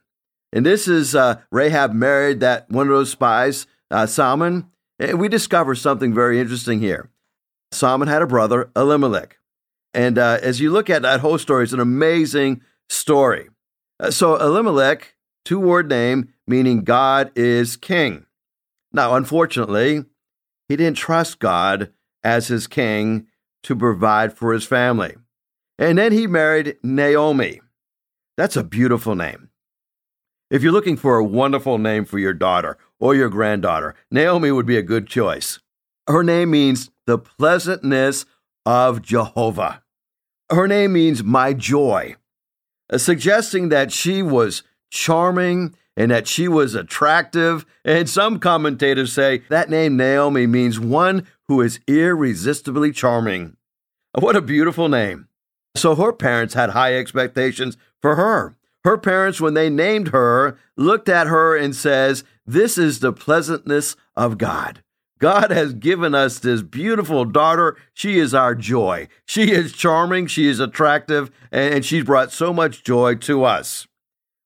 and 0.52 0.64
this 0.64 0.86
is 0.86 1.14
uh, 1.14 1.40
Rahab 1.50 1.92
married 1.92 2.40
that 2.40 2.70
one 2.70 2.86
of 2.86 2.92
those 2.92 3.10
spies, 3.10 3.66
uh, 3.90 4.06
Salmon. 4.06 4.70
And 5.10 5.20
we 5.20 5.28
discover 5.28 5.74
something 5.74 6.14
very 6.14 6.40
interesting 6.40 6.80
here. 6.80 7.10
Salmon 7.72 8.08
had 8.08 8.22
a 8.22 8.26
brother, 8.26 8.70
Elimelech. 8.74 9.38
And 9.92 10.18
uh, 10.18 10.38
as 10.42 10.60
you 10.60 10.70
look 10.70 10.88
at 10.88 11.02
that 11.02 11.20
whole 11.20 11.38
story, 11.38 11.64
it's 11.64 11.72
an 11.72 11.80
amazing 11.80 12.62
story. 12.88 13.48
Uh, 14.00 14.10
so, 14.10 14.36
Elimelech, 14.36 15.14
two 15.44 15.60
word 15.60 15.88
name, 15.88 16.32
meaning 16.46 16.84
God 16.84 17.30
is 17.36 17.76
king. 17.76 18.26
Now, 18.92 19.14
unfortunately, 19.14 20.04
he 20.68 20.76
didn't 20.76 20.96
trust 20.96 21.38
God 21.38 21.92
as 22.22 22.48
his 22.48 22.66
king 22.66 23.26
to 23.64 23.76
provide 23.76 24.32
for 24.32 24.52
his 24.52 24.64
family. 24.64 25.14
And 25.78 25.98
then 25.98 26.12
he 26.12 26.26
married 26.26 26.76
Naomi. 26.82 27.60
That's 28.36 28.56
a 28.56 28.64
beautiful 28.64 29.14
name. 29.14 29.50
If 30.50 30.62
you're 30.62 30.72
looking 30.72 30.96
for 30.96 31.18
a 31.18 31.24
wonderful 31.24 31.78
name 31.78 32.04
for 32.04 32.18
your 32.18 32.34
daughter 32.34 32.78
or 33.04 33.14
your 33.14 33.28
granddaughter, 33.28 33.94
Naomi 34.10 34.50
would 34.50 34.64
be 34.64 34.78
a 34.78 34.82
good 34.82 35.06
choice. 35.06 35.58
Her 36.08 36.24
name 36.24 36.50
means 36.50 36.90
the 37.06 37.18
pleasantness 37.18 38.24
of 38.64 39.02
Jehovah. 39.02 39.82
Her 40.50 40.66
name 40.66 40.94
means 40.94 41.22
my 41.22 41.52
joy, 41.52 42.16
uh, 42.90 42.96
suggesting 42.96 43.68
that 43.68 43.92
she 43.92 44.22
was 44.22 44.62
charming 44.90 45.74
and 45.98 46.10
that 46.10 46.26
she 46.26 46.48
was 46.48 46.74
attractive. 46.74 47.66
And 47.84 48.08
some 48.08 48.38
commentators 48.38 49.12
say 49.12 49.42
that 49.50 49.68
name 49.68 49.98
Naomi 49.98 50.46
means 50.46 50.80
one 50.80 51.26
who 51.46 51.60
is 51.60 51.80
irresistibly 51.86 52.90
charming. 52.90 53.58
What 54.18 54.34
a 54.34 54.40
beautiful 54.40 54.88
name. 54.88 55.28
So 55.76 55.94
her 55.94 56.12
parents 56.12 56.54
had 56.54 56.70
high 56.70 56.96
expectations 56.96 57.76
for 58.00 58.16
her. 58.16 58.56
Her 58.84 58.98
parents, 58.98 59.40
when 59.40 59.54
they 59.54 59.70
named 59.70 60.08
her, 60.08 60.58
looked 60.76 61.08
at 61.08 61.26
her 61.26 61.56
and 61.56 61.74
says, 61.74 62.22
This 62.46 62.76
is 62.76 63.00
the 63.00 63.12
pleasantness 63.12 63.96
of 64.16 64.38
God. 64.38 64.82
God 65.18 65.50
has 65.50 65.72
given 65.72 66.14
us 66.14 66.38
this 66.38 66.62
beautiful 66.62 67.24
daughter. 67.24 67.76
She 67.94 68.18
is 68.18 68.34
our 68.34 68.54
joy. 68.54 69.08
She 69.24 69.52
is 69.52 69.72
charming, 69.72 70.26
she 70.26 70.48
is 70.48 70.60
attractive, 70.60 71.30
and 71.50 71.84
she's 71.84 72.04
brought 72.04 72.32
so 72.32 72.52
much 72.52 72.84
joy 72.84 73.14
to 73.16 73.44
us. 73.44 73.86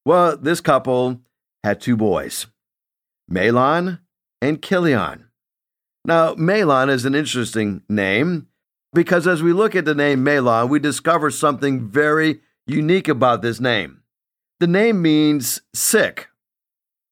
Well, 0.04 0.36
this 0.36 0.60
couple 0.60 1.20
had 1.64 1.80
two 1.80 1.96
boys, 1.96 2.46
Mahlon 3.30 3.98
and 4.40 4.62
Chilion. 4.62 5.24
Now, 6.04 6.34
Mahlon 6.34 6.90
is 6.90 7.04
an 7.04 7.14
interesting 7.16 7.82
name 7.88 8.46
because 8.92 9.26
as 9.26 9.42
we 9.42 9.52
look 9.52 9.74
at 9.74 9.84
the 9.84 9.94
name 9.94 10.24
Mahlon, 10.24 10.68
we 10.68 10.78
discover 10.78 11.30
something 11.30 11.88
very 11.88 12.40
unique 12.66 13.08
about 13.08 13.42
this 13.42 13.58
name. 13.58 14.02
The 14.60 14.66
name 14.66 15.02
means 15.02 15.62
sick 15.74 16.27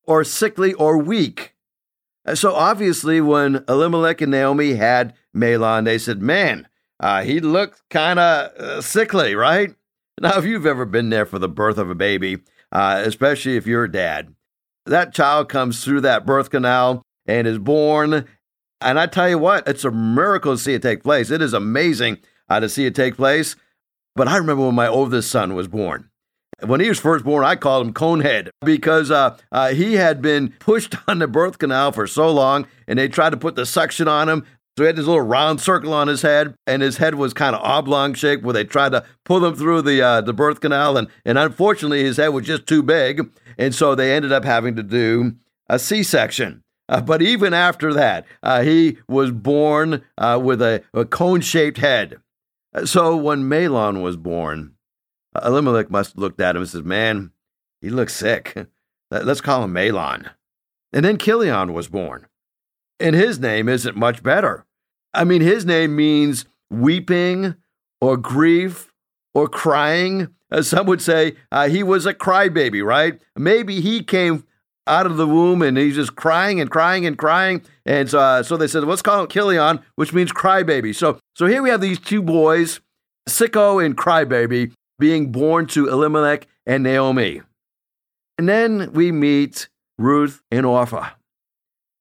or 0.07 0.25
sickly 0.25 0.73
or 0.75 0.99
weak. 0.99 1.55
So 2.35 2.55
obviously, 2.55 3.21
when 3.21 3.65
Elimelech 3.69 4.21
and 4.21 4.33
Naomi 4.33 4.75
had 4.75 5.15
Mahlon, 5.35 5.85
they 5.85 5.99
said, 5.99 6.21
Man, 6.21 6.67
uh, 6.99 7.23
he 7.23 7.41
looked 7.41 7.83
kind 7.91 8.19
of 8.19 8.51
uh, 8.53 8.81
sickly, 8.81 9.35
right? 9.35 9.75
Now, 10.21 10.39
if 10.39 10.45
you've 10.45 10.67
ever 10.67 10.87
been 10.87 11.11
there 11.11 11.27
for 11.27 11.39
the 11.39 11.49
birth 11.49 11.79
of 11.79 11.91
a 11.91 11.95
baby, 11.95 12.39
uh, 12.73 13.03
especially 13.05 13.57
if 13.57 13.67
you're 13.67 13.85
a 13.85 13.93
dad, 13.93 14.35
that 14.87 15.13
child 15.13 15.49
comes 15.49 15.85
through 15.85 16.01
that 16.03 16.25
birth 16.25 16.51
canal 16.51 17.03
and 17.27 17.47
is 17.47 17.59
born. 17.59 18.27
And 18.81 18.99
I 18.99 19.07
tell 19.07 19.29
you 19.29 19.39
what, 19.39 19.69
it's 19.69 19.85
a 19.85 19.91
miracle 19.91 20.55
to 20.55 20.63
see 20.63 20.75
it 20.75 20.83
take 20.83 21.03
place. 21.03 21.31
It 21.31 21.43
is 21.43 21.53
amazing 21.53 22.19
uh, 22.49 22.61
to 22.61 22.69
see 22.69 22.87
it 22.87 22.95
take 22.95 23.17
place. 23.17 23.57
But 24.15 24.29
I 24.29 24.37
remember 24.39 24.65
when 24.67 24.75
my 24.75 24.89
oldest 24.89 25.31
son 25.31 25.55
was 25.55 25.69
born. 25.69 26.11
When 26.65 26.81
he 26.81 26.89
was 26.89 26.99
first 26.99 27.25
born, 27.25 27.45
I 27.45 27.55
called 27.57 27.87
him 27.87 27.93
Conehead 27.93 28.49
because 28.65 29.11
uh, 29.11 29.37
uh, 29.53 29.75
he 29.75 29.95
had 29.95 30.23
been 30.23 30.55
pushed 30.59 30.95
on 31.09 31.19
the 31.19 31.29
birth 31.29 31.59
canal 31.59 31.93
for 31.93 32.07
so 32.07 32.31
long, 32.31 32.67
and 32.89 32.99
they 32.99 33.09
tried 33.09 33.31
to 33.31 33.37
put 33.37 33.57
the 33.57 33.67
suction 33.67 34.09
on 34.09 34.29
him. 34.29 34.45
So 34.77 34.85
he 34.85 34.87
had 34.87 34.97
this 34.97 35.07
little 35.07 35.23
round 35.23 35.61
circle 35.61 35.93
on 35.93 36.09
his 36.09 36.23
head, 36.23 36.55
and 36.67 36.83
his 36.83 36.99
head 36.99 37.15
was 37.15 37.33
kind 37.33 37.55
of 37.55 37.63
oblong 37.63 38.15
shaped, 38.15 38.43
where 38.43 38.53
they 38.53 38.65
tried 38.65 38.93
to 38.93 39.05
pull 39.25 39.45
him 39.45 39.55
through 39.55 39.83
the 39.83 40.03
uh, 40.03 40.21
the 40.21 40.33
birth 40.33 40.61
canal, 40.61 40.97
and 40.97 41.09
and 41.25 41.39
unfortunately 41.39 42.05
his 42.05 42.17
head 42.17 42.29
was 42.29 42.47
just 42.47 42.67
too 42.67 42.83
big, 42.83 43.31
and 43.59 43.75
so 43.75 43.95
they 43.95 44.15
ended 44.15 44.33
up 44.33 44.45
having 44.45 44.77
to 44.77 44.83
do 44.83 45.37
a 45.69 45.79
C 45.79 46.03
section. 46.03 46.63
Uh, 46.89 47.01
but 47.01 47.21
even 47.21 47.53
after 47.53 47.93
that, 47.93 48.27
uh, 48.43 48.63
he 48.63 48.99
was 49.09 49.31
born 49.31 50.05
uh, 50.19 50.41
with 50.43 50.63
a, 50.63 50.83
a 50.95 51.05
cone 51.05 51.41
shaped 51.41 51.79
head. 51.79 52.19
So 52.85 53.17
when 53.17 53.49
Mahlon 53.49 54.03
was 54.03 54.17
born, 54.17 54.76
Elimelech 55.45 55.91
must 55.91 56.13
have 56.13 56.19
looked 56.19 56.41
at 56.41 56.57
him 56.57 56.63
and 56.63 56.71
says, 56.71 56.83
Man, 56.83 57.33
he 57.81 57.91
looks 57.91 58.15
sick. 58.15 58.67
Let's 59.11 59.41
call 59.41 59.65
him 59.65 59.73
Mahlon. 59.73 60.31
And 60.93 61.05
then 61.05 61.19
Chilion 61.19 61.73
was 61.73 61.89
born. 61.89 62.27
And 62.99 63.15
his 63.15 63.39
name 63.39 63.69
isn't 63.69 63.97
much 63.97 64.23
better. 64.23 64.65
I 65.13 65.25
mean, 65.25 65.43
his 65.43 65.65
name 65.65 65.95
means 65.97 66.47
weeping 66.71 67.55
or 68.01 68.17
grief 68.17 68.93
or 69.35 69.49
crying. 69.49 70.29
As 70.51 70.69
some 70.69 70.87
would 70.87 71.03
say, 71.03 71.37
uh, 71.53 71.69
he 71.69 71.83
was 71.83 72.07
a 72.07 72.15
crybaby, 72.15 72.85
right? 72.85 73.21
Maybe 73.37 73.81
he 73.81 74.03
came 74.03 74.45
out 74.87 75.07
of 75.07 75.17
the 75.17 75.27
womb 75.27 75.63
and 75.63 75.77
he's 75.77 75.97
just 75.97 76.17
crying 76.17 76.61
and 76.61 76.71
crying 76.71 77.05
and 77.07 77.19
crying. 77.19 77.63
And 77.85 78.09
so, 78.09 78.19
uh, 78.19 78.43
so 78.43 78.57
they 78.57 78.69
said, 78.69 78.85
let's 78.85 79.03
call 79.03 79.23
him 79.23 79.29
Chilion, 79.29 79.81
which 79.97 80.13
means 80.13 80.33
crybaby. 80.33 80.95
So, 80.95 81.19
so 81.35 81.47
here 81.47 81.63
we 81.63 81.71
have 81.71 81.81
these 81.81 81.99
two 81.99 82.23
boys, 82.23 82.81
Sicko 83.29 83.85
and 83.85 83.97
Crybaby, 83.97 84.73
being 84.99 85.33
born 85.33 85.67
to 85.67 85.89
Elimelech 85.89 86.47
and 86.67 86.83
Naomi. 86.83 87.43
And 88.39 88.49
then 88.49 88.93
we 88.93 89.13
meet 89.13 89.69
Ruth 89.99 90.43
and 90.51 90.67
Orpah. 90.67 91.11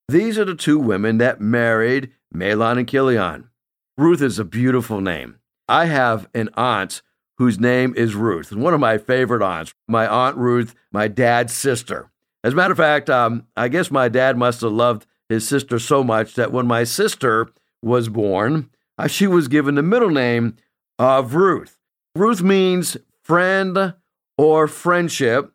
These 0.07 0.37
are 0.37 0.45
the 0.45 0.55
two 0.55 0.77
women 0.77 1.17
that 1.17 1.41
married 1.41 2.11
Mahlon 2.33 2.77
and 2.77 2.87
Chilion. 2.87 3.49
Ruth 3.97 4.21
is 4.21 4.37
a 4.37 4.43
beautiful 4.43 5.01
name. 5.01 5.39
I 5.67 5.85
have 5.85 6.27
an 6.33 6.49
aunt 6.55 7.01
whose 7.37 7.59
name 7.59 7.93
is 7.97 8.15
Ruth, 8.15 8.51
one 8.51 8.73
of 8.73 8.79
my 8.79 8.97
favorite 8.97 9.41
aunts. 9.41 9.73
My 9.87 10.07
aunt 10.07 10.37
Ruth, 10.37 10.75
my 10.91 11.07
dad's 11.07 11.53
sister. 11.53 12.11
As 12.43 12.53
a 12.53 12.55
matter 12.55 12.73
of 12.73 12.77
fact, 12.77 13.09
um, 13.09 13.47
I 13.57 13.67
guess 13.67 13.89
my 13.89 14.07
dad 14.07 14.37
must 14.37 14.61
have 14.61 14.71
loved 14.71 15.05
his 15.27 15.47
sister 15.47 15.79
so 15.79 16.03
much 16.03 16.35
that 16.35 16.51
when 16.51 16.67
my 16.67 16.83
sister 16.83 17.47
was 17.81 18.09
born, 18.09 18.69
uh, 18.97 19.07
she 19.07 19.27
was 19.27 19.47
given 19.47 19.75
the 19.75 19.83
middle 19.83 20.11
name 20.11 20.55
of 20.99 21.33
Ruth. 21.35 21.74
Ruth 22.15 22.41
means 22.41 22.95
friend 23.23 23.93
or 24.37 24.67
friendship 24.67 25.51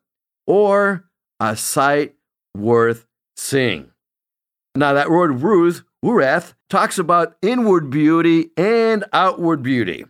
or 0.46 1.04
a 1.40 1.56
sight 1.56 2.14
worth 2.54 3.06
seeing. 3.36 3.90
Now, 4.74 4.92
that 4.92 5.10
word 5.10 5.42
Ruth, 5.42 5.82
Ureth, 6.04 6.54
talks 6.68 6.98
about 6.98 7.36
inward 7.40 7.88
beauty 7.90 8.50
and 8.56 9.04
outward 9.12 9.62
beauty. 9.62 10.04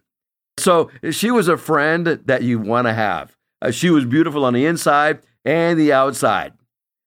So 0.58 0.90
she 1.10 1.30
was 1.30 1.48
a 1.48 1.56
friend 1.56 2.06
that 2.06 2.42
you 2.42 2.58
want 2.58 2.86
to 2.86 2.92
have. 2.92 3.36
Uh, 3.62 3.70
she 3.70 3.90
was 3.90 4.04
beautiful 4.04 4.44
on 4.44 4.52
the 4.52 4.66
inside 4.66 5.20
and 5.44 5.78
the 5.78 5.92
outside. 5.92 6.52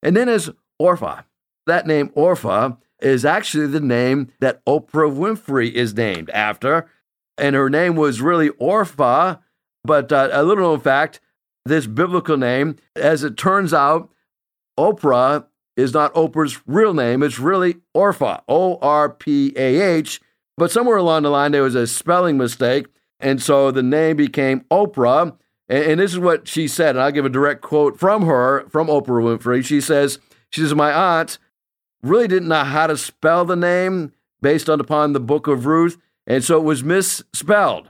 And 0.01 0.15
then 0.15 0.29
as 0.29 0.49
Orpah. 0.79 1.21
That 1.65 1.87
name 1.87 2.11
Orpah 2.15 2.71
is 3.01 3.25
actually 3.25 3.67
the 3.67 3.79
name 3.79 4.31
that 4.39 4.63
Oprah 4.65 5.11
Winfrey 5.13 5.71
is 5.71 5.93
named 5.93 6.29
after 6.31 6.89
and 7.37 7.55
her 7.55 7.69
name 7.69 7.95
was 7.95 8.21
really 8.21 8.49
Orpah. 8.49 9.37
But 9.83 10.11
uh, 10.11 10.29
a 10.31 10.43
little 10.43 10.63
known 10.63 10.79
fact 10.79 11.19
this 11.65 11.87
biblical 11.87 12.37
name, 12.37 12.75
as 12.95 13.23
it 13.23 13.37
turns 13.37 13.73
out, 13.73 14.09
Oprah 14.77 15.45
is 15.75 15.93
not 15.93 16.13
Oprah's 16.13 16.61
real 16.67 16.93
name. 16.93 17.23
It's 17.23 17.39
really 17.39 17.77
Orpah, 17.93 18.41
O 18.47 18.77
R 18.81 19.09
P 19.09 19.53
A 19.55 19.81
H. 19.81 20.21
But 20.57 20.71
somewhere 20.71 20.97
along 20.97 21.23
the 21.23 21.29
line, 21.29 21.51
there 21.51 21.63
was 21.63 21.75
a 21.75 21.87
spelling 21.87 22.37
mistake. 22.37 22.87
And 23.19 23.41
so 23.41 23.71
the 23.71 23.83
name 23.83 24.17
became 24.17 24.61
Oprah. 24.71 25.35
And, 25.67 25.83
and 25.83 25.99
this 25.99 26.13
is 26.13 26.19
what 26.19 26.47
she 26.47 26.67
said. 26.67 26.95
And 26.95 27.03
I'll 27.03 27.11
give 27.11 27.25
a 27.25 27.29
direct 27.29 27.61
quote 27.61 27.99
from 27.99 28.25
her, 28.25 28.67
from 28.69 28.87
Oprah 28.87 29.23
Winfrey. 29.23 29.63
She 29.65 29.81
says, 29.81 30.19
She 30.49 30.61
says, 30.61 30.75
My 30.75 30.93
aunt 30.93 31.39
really 32.01 32.27
didn't 32.27 32.49
know 32.49 32.63
how 32.63 32.87
to 32.87 32.97
spell 32.97 33.45
the 33.45 33.55
name 33.55 34.11
based 34.41 34.69
on 34.69 34.79
upon 34.79 35.13
the 35.13 35.19
book 35.19 35.47
of 35.47 35.65
Ruth. 35.65 35.97
And 36.25 36.43
so 36.43 36.57
it 36.57 36.63
was 36.63 36.83
misspelled. 36.83 37.89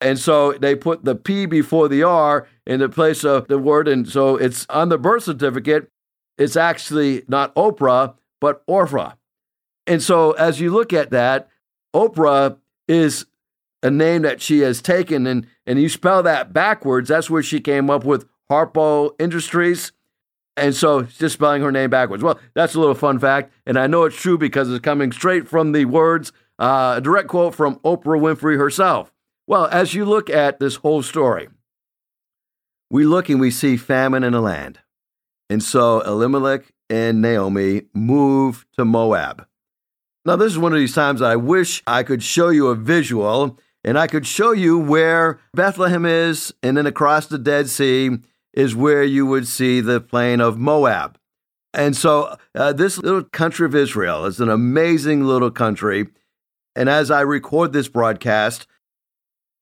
And 0.00 0.18
so 0.18 0.52
they 0.52 0.74
put 0.74 1.04
the 1.04 1.14
P 1.14 1.46
before 1.46 1.88
the 1.88 2.02
R 2.02 2.46
in 2.66 2.80
the 2.80 2.88
place 2.88 3.24
of 3.24 3.48
the 3.48 3.58
word. 3.58 3.88
And 3.88 4.08
so 4.08 4.36
it's 4.36 4.66
on 4.68 4.88
the 4.88 4.98
birth 4.98 5.24
certificate, 5.24 5.90
it's 6.36 6.56
actually 6.56 7.24
not 7.28 7.54
Oprah, 7.54 8.14
but 8.40 8.62
Orpah. 8.66 9.12
And 9.86 10.02
so 10.02 10.32
as 10.32 10.60
you 10.60 10.70
look 10.70 10.92
at 10.92 11.10
that, 11.10 11.48
Oprah 11.94 12.58
is 12.88 13.26
a 13.82 13.90
name 13.90 14.22
that 14.22 14.40
she 14.40 14.60
has 14.60 14.80
taken, 14.80 15.26
and, 15.26 15.46
and 15.66 15.78
you 15.78 15.90
spell 15.90 16.22
that 16.22 16.52
backwards, 16.52 17.10
that's 17.10 17.28
where 17.28 17.42
she 17.42 17.60
came 17.60 17.90
up 17.90 18.02
with 18.02 18.26
Harpo 18.50 19.10
Industries. 19.18 19.92
And 20.56 20.74
so 20.74 21.02
just 21.02 21.34
spelling 21.34 21.62
her 21.62 21.72
name 21.72 21.90
backwards. 21.90 22.22
Well, 22.22 22.38
that's 22.54 22.74
a 22.74 22.80
little 22.80 22.94
fun 22.94 23.18
fact. 23.18 23.52
And 23.66 23.78
I 23.78 23.86
know 23.86 24.04
it's 24.04 24.16
true 24.16 24.38
because 24.38 24.70
it's 24.70 24.82
coming 24.82 25.12
straight 25.12 25.48
from 25.48 25.72
the 25.72 25.84
words, 25.84 26.32
uh, 26.58 26.94
a 26.96 27.00
direct 27.00 27.28
quote 27.28 27.54
from 27.54 27.76
Oprah 27.80 28.20
Winfrey 28.20 28.56
herself. 28.56 29.12
Well, 29.46 29.66
as 29.66 29.94
you 29.94 30.04
look 30.04 30.30
at 30.30 30.58
this 30.58 30.76
whole 30.76 31.02
story, 31.02 31.48
we 32.90 33.04
look 33.04 33.28
and 33.28 33.40
we 33.40 33.50
see 33.50 33.76
famine 33.76 34.24
in 34.24 34.32
the 34.32 34.40
land. 34.40 34.80
And 35.50 35.62
so 35.62 36.00
Elimelech 36.00 36.72
and 36.88 37.20
Naomi 37.20 37.82
move 37.92 38.66
to 38.76 38.84
Moab. 38.84 39.46
Now, 40.24 40.36
this 40.36 40.52
is 40.52 40.58
one 40.58 40.72
of 40.72 40.78
these 40.78 40.94
times 40.94 41.20
I 41.20 41.36
wish 41.36 41.82
I 41.86 42.02
could 42.02 42.22
show 42.22 42.48
you 42.48 42.68
a 42.68 42.74
visual 42.74 43.58
and 43.84 43.98
I 43.98 44.06
could 44.06 44.26
show 44.26 44.52
you 44.52 44.78
where 44.78 45.38
Bethlehem 45.52 46.06
is, 46.06 46.54
and 46.62 46.76
then 46.76 46.86
across 46.86 47.26
the 47.26 47.38
Dead 47.38 47.68
Sea 47.68 48.16
is 48.54 48.74
where 48.74 49.02
you 49.02 49.26
would 49.26 49.46
see 49.46 49.82
the 49.82 50.00
plain 50.00 50.40
of 50.40 50.56
Moab. 50.56 51.18
And 51.74 51.94
so, 51.94 52.36
uh, 52.54 52.72
this 52.72 52.96
little 52.96 53.24
country 53.24 53.66
of 53.66 53.74
Israel 53.74 54.24
is 54.24 54.40
an 54.40 54.48
amazing 54.48 55.24
little 55.24 55.50
country. 55.50 56.06
And 56.76 56.88
as 56.88 57.10
I 57.10 57.20
record 57.20 57.72
this 57.72 57.88
broadcast, 57.88 58.66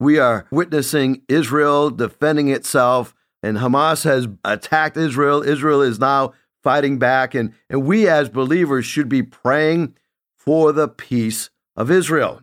we 0.00 0.19
are 0.19 0.47
witnessing 0.50 1.23
Israel 1.28 1.90
defending 1.90 2.49
itself, 2.49 3.14
and 3.42 3.59
Hamas 3.59 4.04
has 4.04 4.28
attacked 4.45 4.97
Israel. 4.97 5.42
Israel 5.42 5.83
is 5.83 5.99
now 5.99 6.33
fighting 6.62 6.99
back, 6.99 7.35
and, 7.35 7.52
and 7.69 7.85
we 7.85 8.09
as 8.09 8.28
believers 8.28 8.85
should 8.87 9.09
be 9.09 9.23
praying 9.23 9.95
for 10.38 10.73
the 10.73 10.88
peace 10.88 11.50
of 11.76 11.90
Israel. 11.90 12.42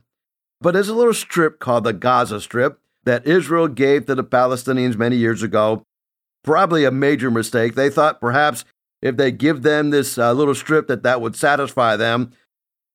But 0.62 0.74
there's 0.74 0.90
a 0.90 0.96
little 0.96 1.14
strip 1.14 1.60
called 1.60 1.84
the 1.84 1.94
Gaza 1.94 2.42
Strip 2.42 2.80
that 3.06 3.26
Israel 3.26 3.68
gave 3.68 4.06
to 4.06 4.16
the 4.16 4.24
Palestinians 4.24 4.98
many 4.98 5.16
years 5.16 5.42
ago. 5.42 5.84
Probably 6.44 6.86
a 6.86 6.92
major 6.92 7.32
mistake. 7.32 7.76
They 7.76 7.90
thought 7.90 8.22
perhaps 8.22 8.66
if 9.02 9.18
they 9.18 9.32
give 9.32 9.62
them 9.62 9.90
this 9.90 10.18
uh, 10.18 10.34
little 10.34 10.56
strip 10.56 10.88
that 10.88 11.04
that 11.04 11.22
would 11.22 11.36
satisfy 11.36 11.96
them, 11.96 12.32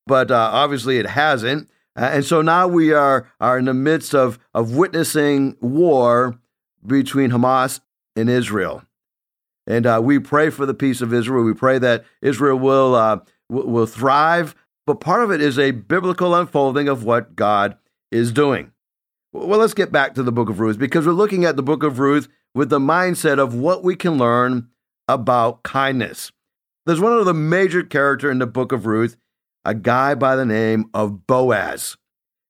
but 0.06 0.30
uh, 0.30 0.50
obviously 0.52 0.98
it 0.98 1.06
hasn't. 1.06 1.68
And 1.96 2.24
so 2.24 2.42
now 2.42 2.66
we 2.66 2.92
are, 2.92 3.30
are 3.40 3.58
in 3.58 3.66
the 3.66 3.74
midst 3.74 4.14
of, 4.14 4.38
of 4.52 4.74
witnessing 4.74 5.56
war 5.60 6.38
between 6.84 7.30
Hamas 7.30 7.80
and 8.16 8.28
Israel. 8.28 8.82
And 9.66 9.86
uh, 9.86 10.00
we 10.02 10.18
pray 10.18 10.50
for 10.50 10.66
the 10.66 10.74
peace 10.74 11.00
of 11.00 11.14
Israel. 11.14 11.44
We 11.44 11.54
pray 11.54 11.78
that 11.78 12.04
Israel 12.20 12.58
will, 12.58 12.94
uh, 12.94 13.20
w- 13.48 13.68
will 13.68 13.86
thrive, 13.86 14.54
but 14.86 15.00
part 15.00 15.22
of 15.22 15.30
it 15.30 15.40
is 15.40 15.58
a 15.58 15.70
biblical 15.70 16.34
unfolding 16.34 16.88
of 16.88 17.04
what 17.04 17.36
God 17.36 17.76
is 18.10 18.32
doing. 18.32 18.72
Well, 19.32 19.58
let's 19.58 19.74
get 19.74 19.90
back 19.90 20.14
to 20.14 20.22
the 20.22 20.32
book 20.32 20.48
of 20.48 20.60
Ruth 20.60 20.78
because 20.78 21.06
we're 21.06 21.12
looking 21.12 21.44
at 21.44 21.56
the 21.56 21.62
book 21.62 21.82
of 21.82 21.98
Ruth 21.98 22.28
with 22.54 22.70
the 22.70 22.78
mindset 22.78 23.38
of 23.38 23.54
what 23.54 23.82
we 23.82 23.96
can 23.96 24.18
learn 24.18 24.68
about 25.08 25.62
kindness. 25.62 26.30
There's 26.86 27.00
one 27.00 27.12
other 27.12 27.34
major 27.34 27.82
character 27.82 28.30
in 28.30 28.38
the 28.38 28.46
book 28.46 28.72
of 28.72 28.86
Ruth, 28.86 29.16
a 29.64 29.74
guy 29.74 30.14
by 30.14 30.36
the 30.36 30.46
name 30.46 30.86
of 30.94 31.26
Boaz. 31.26 31.96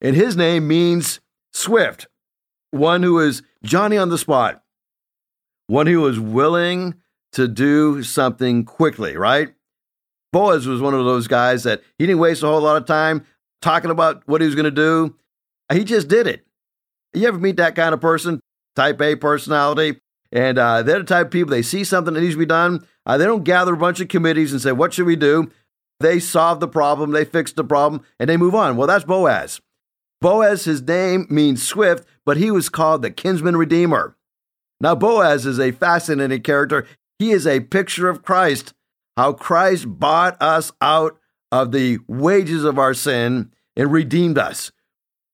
And 0.00 0.16
his 0.16 0.36
name 0.36 0.68
means 0.68 1.20
swift, 1.52 2.06
one 2.70 3.02
who 3.02 3.20
is 3.20 3.42
Johnny 3.62 3.96
on 3.96 4.08
the 4.08 4.18
spot, 4.18 4.62
one 5.66 5.86
who 5.86 6.06
is 6.06 6.18
willing 6.20 6.94
to 7.32 7.48
do 7.48 8.02
something 8.02 8.64
quickly, 8.64 9.16
right? 9.16 9.54
Boaz 10.32 10.66
was 10.66 10.80
one 10.80 10.94
of 10.94 11.04
those 11.04 11.28
guys 11.28 11.62
that 11.62 11.82
he 11.98 12.06
didn't 12.06 12.20
waste 12.20 12.42
a 12.42 12.46
whole 12.46 12.60
lot 12.60 12.76
of 12.76 12.86
time 12.86 13.24
talking 13.62 13.90
about 13.90 14.22
what 14.26 14.40
he 14.40 14.46
was 14.46 14.54
going 14.54 14.64
to 14.64 14.70
do. 14.70 15.16
He 15.72 15.84
just 15.84 16.08
did 16.08 16.26
it. 16.26 16.44
You 17.14 17.28
ever 17.28 17.38
meet 17.38 17.56
that 17.56 17.76
kind 17.76 17.94
of 17.94 18.00
person, 18.00 18.40
type 18.74 19.00
A 19.00 19.16
personality? 19.16 20.00
And 20.32 20.58
uh, 20.58 20.82
they're 20.82 20.98
the 20.98 21.04
type 21.04 21.26
of 21.26 21.32
people, 21.32 21.50
they 21.50 21.62
see 21.62 21.84
something 21.84 22.12
that 22.12 22.20
needs 22.20 22.34
to 22.34 22.38
be 22.38 22.46
done. 22.46 22.84
Uh, 23.06 23.16
they 23.16 23.24
don't 23.24 23.44
gather 23.44 23.74
a 23.74 23.76
bunch 23.76 24.00
of 24.00 24.08
committees 24.08 24.50
and 24.50 24.60
say, 24.60 24.72
What 24.72 24.92
should 24.92 25.06
we 25.06 25.14
do? 25.14 25.50
They 26.00 26.18
solve 26.18 26.60
the 26.60 26.68
problem, 26.68 27.12
they 27.12 27.24
fix 27.24 27.52
the 27.52 27.64
problem, 27.64 28.02
and 28.18 28.28
they 28.28 28.36
move 28.36 28.54
on. 28.54 28.76
Well, 28.76 28.88
that's 28.88 29.04
Boaz. 29.04 29.60
Boaz, 30.20 30.64
his 30.64 30.82
name 30.82 31.26
means 31.30 31.66
swift, 31.66 32.06
but 32.24 32.36
he 32.36 32.50
was 32.50 32.68
called 32.68 33.02
the 33.02 33.10
kinsman 33.10 33.56
redeemer. 33.56 34.16
Now, 34.80 34.94
Boaz 34.94 35.46
is 35.46 35.60
a 35.60 35.70
fascinating 35.70 36.42
character. 36.42 36.86
He 37.18 37.30
is 37.30 37.46
a 37.46 37.60
picture 37.60 38.08
of 38.08 38.22
Christ 38.22 38.74
how 39.16 39.32
Christ 39.32 39.86
bought 39.86 40.40
us 40.42 40.72
out 40.80 41.18
of 41.52 41.72
the 41.72 41.98
wages 42.08 42.64
of 42.64 42.78
our 42.78 42.94
sin 42.94 43.52
and 43.76 43.92
redeemed 43.92 44.38
us. 44.38 44.72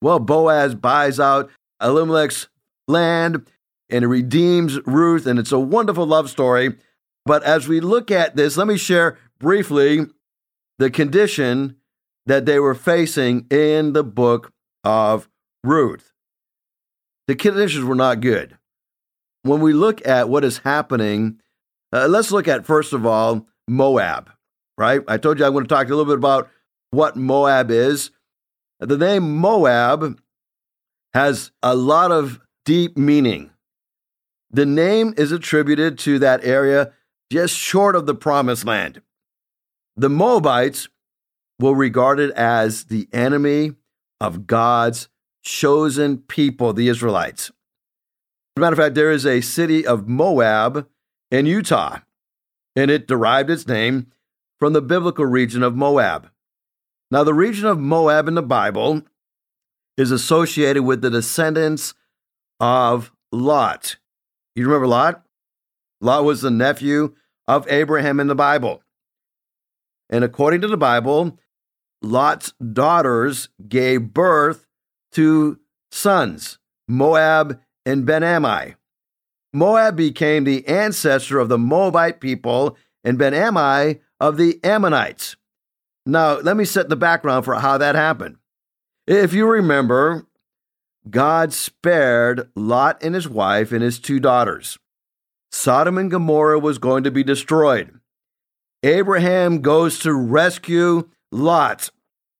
Well, 0.03 0.18
Boaz 0.18 0.75
buys 0.75 1.18
out 1.18 1.51
Elimelech's 1.81 2.49
land 2.88 3.51
and 3.88 4.09
redeems 4.09 4.79
Ruth, 4.87 5.27
and 5.27 5.38
it's 5.38 5.53
a 5.53 5.59
wonderful 5.59 6.07
love 6.07 6.31
story. 6.31 6.77
But 7.25 7.42
as 7.42 7.68
we 7.68 7.81
look 7.81 8.11
at 8.11 8.37
this, 8.37 8.57
let 8.57 8.66
me 8.66 8.77
share 8.77 9.18
briefly 9.38 10.07
the 10.81 10.90
condition 10.90 11.77
that 12.25 12.47
they 12.47 12.59
were 12.59 12.75
facing 12.75 13.47
in 13.51 13.93
the 13.93 14.03
book 14.03 14.51
of 14.83 15.29
Ruth. 15.62 16.14
The 17.29 17.37
conditions 17.37 17.85
were 17.85 17.95
not 17.95 18.21
good. 18.21 18.57
When 19.43 19.61
we 19.61 19.75
look 19.75 20.05
at 20.07 20.31
what 20.31 20.43
is 20.43 20.59
happening, 20.59 21.38
uh, 21.93 22.09
let's 22.09 22.33
look 22.33 22.49
at, 22.49 22.64
first 22.64 22.95
of 22.95 23.05
all, 23.05 23.47
Moab, 23.69 24.31
right? 24.79 25.03
I 25.07 25.19
told 25.19 25.38
you 25.38 25.45
I'm 25.45 25.53
going 25.53 25.64
to 25.64 25.69
talk 25.69 25.87
a 25.87 25.90
little 25.90 26.07
bit 26.07 26.16
about 26.16 26.49
what 26.93 27.14
Moab 27.14 27.71
is. 27.71 28.11
The 28.79 28.97
name 28.97 29.37
Moab 29.37 30.19
has 31.12 31.53
a 31.62 31.75
lot 31.75 32.11
of 32.11 32.40
deep 32.64 32.97
meaning. 32.97 33.51
The 34.51 34.66
name 34.66 35.12
is 35.19 35.31
attributed 35.31 35.99
to 36.01 36.19
that 36.21 36.43
area 36.43 36.93
just 37.31 37.55
short 37.55 37.95
of 37.95 38.07
the 38.07 38.14
promised 38.14 38.64
land. 38.64 39.03
The 39.96 40.11
Moabites 40.11 40.88
were 41.59 41.74
regarded 41.74 42.31
as 42.33 42.85
the 42.85 43.09
enemy 43.12 43.72
of 44.20 44.46
God's 44.46 45.09
chosen 45.42 46.18
people, 46.18 46.72
the 46.72 46.88
Israelites. 46.88 47.50
As 47.50 47.53
a 48.57 48.61
matter 48.61 48.72
of 48.74 48.79
fact, 48.79 48.94
there 48.94 49.11
is 49.11 49.26
a 49.26 49.40
city 49.40 49.87
of 49.87 50.09
Moab 50.09 50.88
in 51.31 51.46
Utah 51.46 52.00
and 52.76 52.90
it 52.90 53.07
derived 53.07 53.50
its 53.50 53.66
name 53.66 54.07
from 54.59 54.72
the 54.72 54.83
biblical 54.83 55.26
region 55.26 55.62
of 55.62 55.74
Moab. 55.74 56.31
Now, 57.11 57.24
the 57.24 57.35
region 57.35 57.66
of 57.66 57.79
Moab 57.79 58.29
in 58.29 58.35
the 58.35 58.42
Bible 58.42 59.03
is 59.96 60.11
associated 60.11 60.83
with 60.85 61.03
the 61.03 61.11
descendants 61.11 61.94
of 62.61 63.12
Lot. 63.33 63.96
You 64.55 64.64
remember 64.64 64.87
Lot? 64.87 65.22
Lot 66.00 66.24
was 66.24 66.42
the 66.42 66.50
nephew 66.50 67.14
of 67.48 67.66
Abraham 67.68 68.20
in 68.20 68.29
the 68.29 68.35
Bible. 68.35 68.83
And 70.11 70.25
according 70.25 70.61
to 70.62 70.68
the 70.68 70.77
Bible, 70.77 71.38
Lot's 72.03 72.53
daughters 72.73 73.49
gave 73.68 74.12
birth 74.12 74.66
to 75.12 75.59
sons, 75.92 76.59
Moab 76.88 77.61
and 77.87 78.05
Ben 78.05 78.23
Ammi. 78.23 78.75
Moab 79.53 79.96
became 79.96 80.44
the 80.44 80.66
ancestor 80.66 81.38
of 81.38 81.49
the 81.49 81.59
Moabite 81.59 82.20
people 82.20 82.77
and 83.05 83.18
Ben 83.18 83.33
Ammi 83.33 84.01
of 84.18 84.37
the 84.37 84.61
Ammonites. 84.64 85.37
Now, 86.07 86.38
let 86.38 86.57
me 86.57 86.64
set 86.64 86.88
the 86.88 86.96
background 86.96 87.44
for 87.44 87.55
how 87.55 87.79
that 87.79 87.94
happened. 87.94 88.37
If 89.07 89.33
you 89.33 89.46
remember, 89.46 90.27
God 91.09 91.53
spared 91.53 92.51
Lot 92.55 93.03
and 93.03 93.14
his 93.14 93.29
wife 93.29 93.73
and 93.73 93.83
his 93.83 93.99
two 93.99 94.20
daughters. 94.20 94.79
Sodom 95.53 95.99
and 95.99 96.11
Gomorrah 96.11 96.59
was 96.59 96.79
going 96.79 97.05
to 97.05 97.11
be 97.11 97.25
destroyed. 97.25 97.99
Abraham 98.83 99.61
goes 99.61 99.99
to 100.01 100.12
rescue 100.12 101.09
Lot 101.33 101.90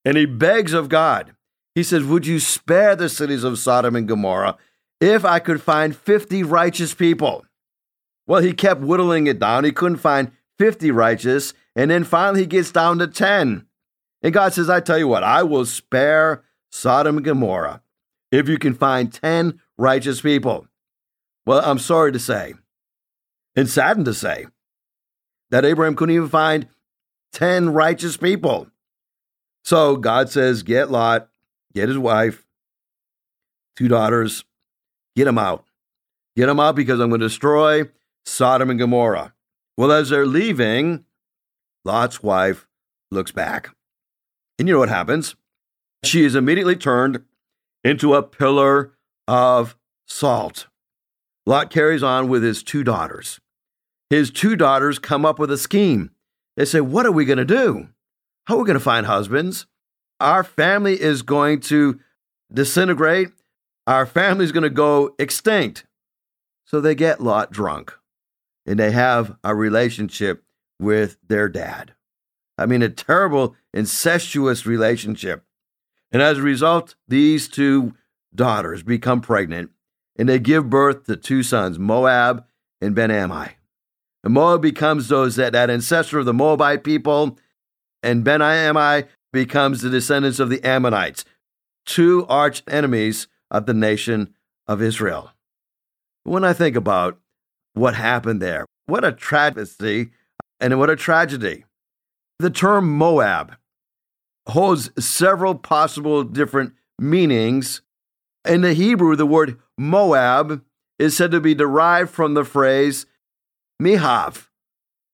and 0.05 0.17
he 0.17 0.27
begs 0.27 0.73
of 0.73 0.89
God. 0.89 1.35
He 1.75 1.83
says, 1.83 2.05
Would 2.05 2.27
you 2.27 2.41
spare 2.41 2.97
the 2.97 3.09
cities 3.09 3.45
of 3.45 3.59
Sodom 3.59 3.95
and 3.95 4.09
Gomorrah 4.09 4.57
if 5.01 5.25
I 5.25 5.39
could 5.39 5.63
find 5.63 5.97
50 5.97 6.43
righteous 6.43 6.95
people. 6.95 7.45
Well, 8.27 8.43
he 8.43 8.53
kept 8.53 8.83
whittling 8.83 9.27
it 9.27 9.39
down. 9.39 9.65
He 9.65 9.73
couldn't 9.73 9.99
find 9.99 10.31
50 10.59 10.91
righteous. 10.91 11.55
And 11.75 11.91
then 11.91 12.05
finally 12.05 12.41
he 12.41 12.47
gets 12.47 12.71
down 12.71 12.99
to 12.99 13.07
10. 13.07 13.67
And 14.23 14.35
God 14.35 14.53
says, 14.53 14.69
I 14.69 14.81
tell 14.81 14.99
you 14.99 15.09
what, 15.09 15.25
I 15.25 15.43
will 15.43 15.65
spare 15.65 16.45
Sodom 16.71 17.17
and 17.17 17.25
Gomorrah 17.25 17.83
if 18.31 18.49
you 18.49 18.59
can 18.59 18.75
find 18.75 19.13
10 19.13 19.59
righteous 19.79 20.21
people. 20.21 20.69
Well, 21.47 21.63
I'm 21.65 21.79
sorry 21.79 22.13
to 22.13 22.19
say, 22.19 22.55
and 23.57 23.69
saddened 23.69 24.05
to 24.05 24.15
say, 24.15 24.47
that 25.51 25.65
Abraham 25.65 25.97
couldn't 25.97 26.15
even 26.15 26.29
find 26.29 26.67
10 27.33 27.71
righteous 27.71 28.17
people. 28.17 28.69
So 29.65 29.97
God 29.97 30.31
says, 30.31 30.63
Get 30.63 30.91
Lot, 30.91 31.29
get 31.75 31.89
his 31.89 31.99
wife, 31.99 32.45
two 33.77 33.89
daughters, 33.89 34.45
get 35.17 35.25
them 35.25 35.39
out. 35.39 35.65
Get 36.37 36.47
them 36.47 36.61
out 36.61 36.77
because 36.77 37.01
I'm 37.01 37.11
going 37.11 37.21
to 37.21 37.27
destroy 37.27 37.85
Sodom 38.25 38.71
and 38.71 38.79
Gomorrah. 38.79 39.35
Well, 39.77 39.93
as 39.93 40.11
they're 40.11 40.27
leaving, 40.27 41.05
Lot's 41.85 42.23
wife 42.23 42.67
looks 43.11 43.33
back. 43.33 43.71
And 44.59 44.69
you 44.69 44.75
know 44.75 44.81
what 44.81 44.89
happens? 44.89 45.37
She 46.05 46.25
is 46.25 46.35
immediately 46.35 46.77
turned 46.77 47.25
into 47.83 48.15
a 48.15 48.23
pillar 48.23 48.93
of 49.27 49.77
salt. 50.07 50.67
Lot 51.47 51.71
carries 51.71 52.03
on 52.03 52.29
with 52.29 52.43
his 52.43 52.63
two 52.63 52.85
daughters. 52.85 53.41
His 54.11 54.33
two 54.33 54.57
daughters 54.57 54.99
come 54.99 55.25
up 55.25 55.39
with 55.39 55.53
a 55.53 55.57
scheme. 55.57 56.11
They 56.57 56.65
say, 56.65 56.81
What 56.81 57.07
are 57.07 57.13
we 57.13 57.25
going 57.25 57.39
to 57.39 57.45
do? 57.45 57.89
How 58.45 58.57
are 58.57 58.59
we 58.59 58.67
going 58.67 58.79
to 58.79 58.85
find 58.85 59.07
husbands? 59.07 59.67
Our 60.19 60.45
family 60.45 61.01
is 61.01 61.23
going 61.23 61.61
to 61.61 62.01
disintegrate. 62.53 63.29
Our 63.87 64.05
family 64.05 64.45
is 64.45 64.53
going 64.53 64.65
to 64.65 64.71
go 64.71 65.15
extinct. 65.19 65.87
So 66.65 66.81
they 66.81 66.95
get 66.95 67.23
Lot 67.23 67.51
drunk 67.51 67.95
and 68.67 68.79
they 68.79 68.91
have 68.91 69.37
a 69.43 69.55
relationship 69.55 70.45
with 70.79 71.17
their 71.27 71.49
dad. 71.49 71.95
I 72.59 72.67
mean, 72.67 72.83
a 72.83 72.89
terrible, 72.89 73.57
incestuous 73.73 74.67
relationship. 74.67 75.45
And 76.13 76.21
as 76.21 76.39
a 76.39 76.43
result, 76.43 76.97
these 77.09 77.49
two 77.49 77.95
daughters 78.35 78.83
become 78.83 79.21
pregnant 79.21 79.71
and 80.17 80.29
they 80.29 80.39
give 80.39 80.69
birth 80.69 81.05
to 81.07 81.17
two 81.17 81.43
sons, 81.43 81.79
Moab 81.79 82.45
and 82.81 82.95
Ben 82.95 83.11
Ammi. 83.11 83.53
Moab 84.29 84.61
becomes 84.61 85.09
those 85.09 85.37
that, 85.37 85.53
that 85.53 85.71
ancestor 85.71 86.19
of 86.19 86.27
the 86.27 86.35
Moabite 86.35 86.85
people, 86.85 87.39
and 88.03 88.25
Ben 88.25 88.41
Ammi 88.41 89.07
becomes 89.33 89.81
the 89.81 89.91
descendants 89.91 90.39
of 90.39 90.51
the 90.51 90.63
Ammonites, 90.63 91.25
two 91.87 92.27
arch 92.29 92.63
enemies 92.69 93.29
of 93.51 93.67
the 93.67 93.75
nation 93.75 94.35
of 94.67 94.83
Israel. 94.83 95.33
When 96.25 96.45
I 96.45 96.53
think 96.53 96.77
about 96.77 97.19
what 97.75 97.95
happened 97.95 98.43
there, 98.43 98.67
what 98.87 99.05
a 99.05 99.13
tragedy 99.13 100.11
and 100.59 100.79
what 100.79 100.91
a 100.91 100.97
tragedy. 100.97 101.65
The 102.39 102.51
term 102.51 102.97
Moab 102.97 103.57
holds 104.49 104.91
several 104.99 105.55
possible 105.55 106.25
different 106.25 106.75
meanings. 106.99 107.83
In 108.47 108.61
the 108.63 108.75
Hebrew, 108.75 109.17
the 109.17 109.27
word 109.27 109.59
Moab 109.79 110.63
is 110.99 111.17
said 111.17 111.31
to 111.31 111.41
be 111.41 111.55
derived 111.55 112.11
from 112.11 112.35
the 112.35 112.45
phrase 112.45 113.07
Mihav, 113.81 114.49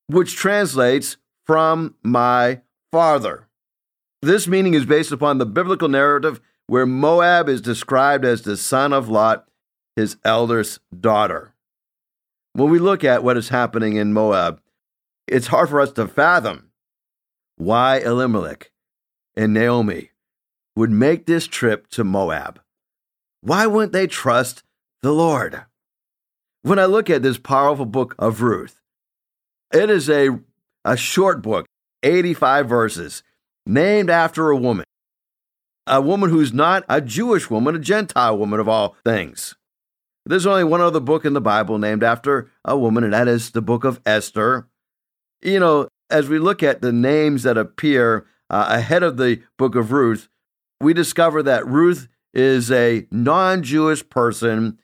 which 0.07 0.35
translates 0.35 1.17
from 1.45 1.95
my 2.03 2.61
father. 2.91 3.47
This 4.21 4.47
meaning 4.47 4.73
is 4.73 4.85
based 4.85 5.11
upon 5.11 5.37
the 5.37 5.45
biblical 5.45 5.87
narrative 5.87 6.41
where 6.67 6.85
Moab 6.85 7.47
is 7.47 7.61
described 7.61 8.25
as 8.25 8.41
the 8.41 8.57
son 8.57 8.91
of 8.91 9.07
Lot, 9.07 9.47
his 9.95 10.17
eldest 10.25 10.79
daughter. 10.99 11.53
When 12.53 12.69
we 12.69 12.79
look 12.79 13.03
at 13.03 13.23
what 13.23 13.37
is 13.37 13.49
happening 13.49 13.95
in 13.95 14.13
Moab, 14.13 14.59
it's 15.27 15.47
hard 15.47 15.69
for 15.69 15.79
us 15.79 15.91
to 15.93 16.07
fathom 16.07 16.71
why 17.55 17.99
Elimelech 17.99 18.71
and 19.35 19.53
Naomi 19.53 20.11
would 20.75 20.91
make 20.91 21.25
this 21.25 21.47
trip 21.47 21.87
to 21.89 22.03
Moab. 22.03 22.59
Why 23.41 23.65
wouldn't 23.65 23.93
they 23.93 24.07
trust 24.07 24.63
the 25.01 25.11
Lord? 25.11 25.65
When 26.67 26.79
I 26.79 26.85
look 26.85 27.09
at 27.09 27.23
this 27.23 27.37
powerful 27.37 27.85
book 27.85 28.13
of 28.19 28.41
Ruth, 28.41 28.81
it 29.73 29.89
is 29.89 30.09
a, 30.09 30.37
a 30.83 30.97
short 30.97 31.41
book, 31.41 31.65
85 32.03 32.67
verses, 32.67 33.23
named 33.65 34.09
after 34.09 34.49
a 34.49 34.57
woman. 34.57 34.83
A 35.87 36.01
woman 36.01 36.29
who's 36.29 36.51
not 36.51 36.83
a 36.89 36.99
Jewish 36.99 37.49
woman, 37.49 37.77
a 37.77 37.79
Gentile 37.79 38.37
woman 38.37 38.59
of 38.59 38.67
all 38.67 38.97
things. 39.05 39.55
There's 40.25 40.45
only 40.45 40.65
one 40.65 40.81
other 40.81 40.99
book 40.99 41.23
in 41.23 41.31
the 41.31 41.39
Bible 41.39 41.77
named 41.77 42.03
after 42.03 42.51
a 42.65 42.77
woman, 42.77 43.05
and 43.05 43.13
that 43.13 43.29
is 43.29 43.51
the 43.51 43.61
book 43.61 43.85
of 43.85 44.01
Esther. 44.05 44.67
You 45.41 45.61
know, 45.61 45.87
as 46.09 46.27
we 46.27 46.37
look 46.37 46.61
at 46.63 46.81
the 46.81 46.91
names 46.91 47.43
that 47.43 47.57
appear 47.57 48.27
uh, 48.49 48.65
ahead 48.71 49.03
of 49.03 49.15
the 49.15 49.41
book 49.57 49.75
of 49.75 49.93
Ruth, 49.93 50.27
we 50.81 50.93
discover 50.93 51.41
that 51.43 51.65
Ruth 51.65 52.09
is 52.33 52.69
a 52.69 53.07
non 53.09 53.63
Jewish 53.63 54.09
person, 54.09 54.79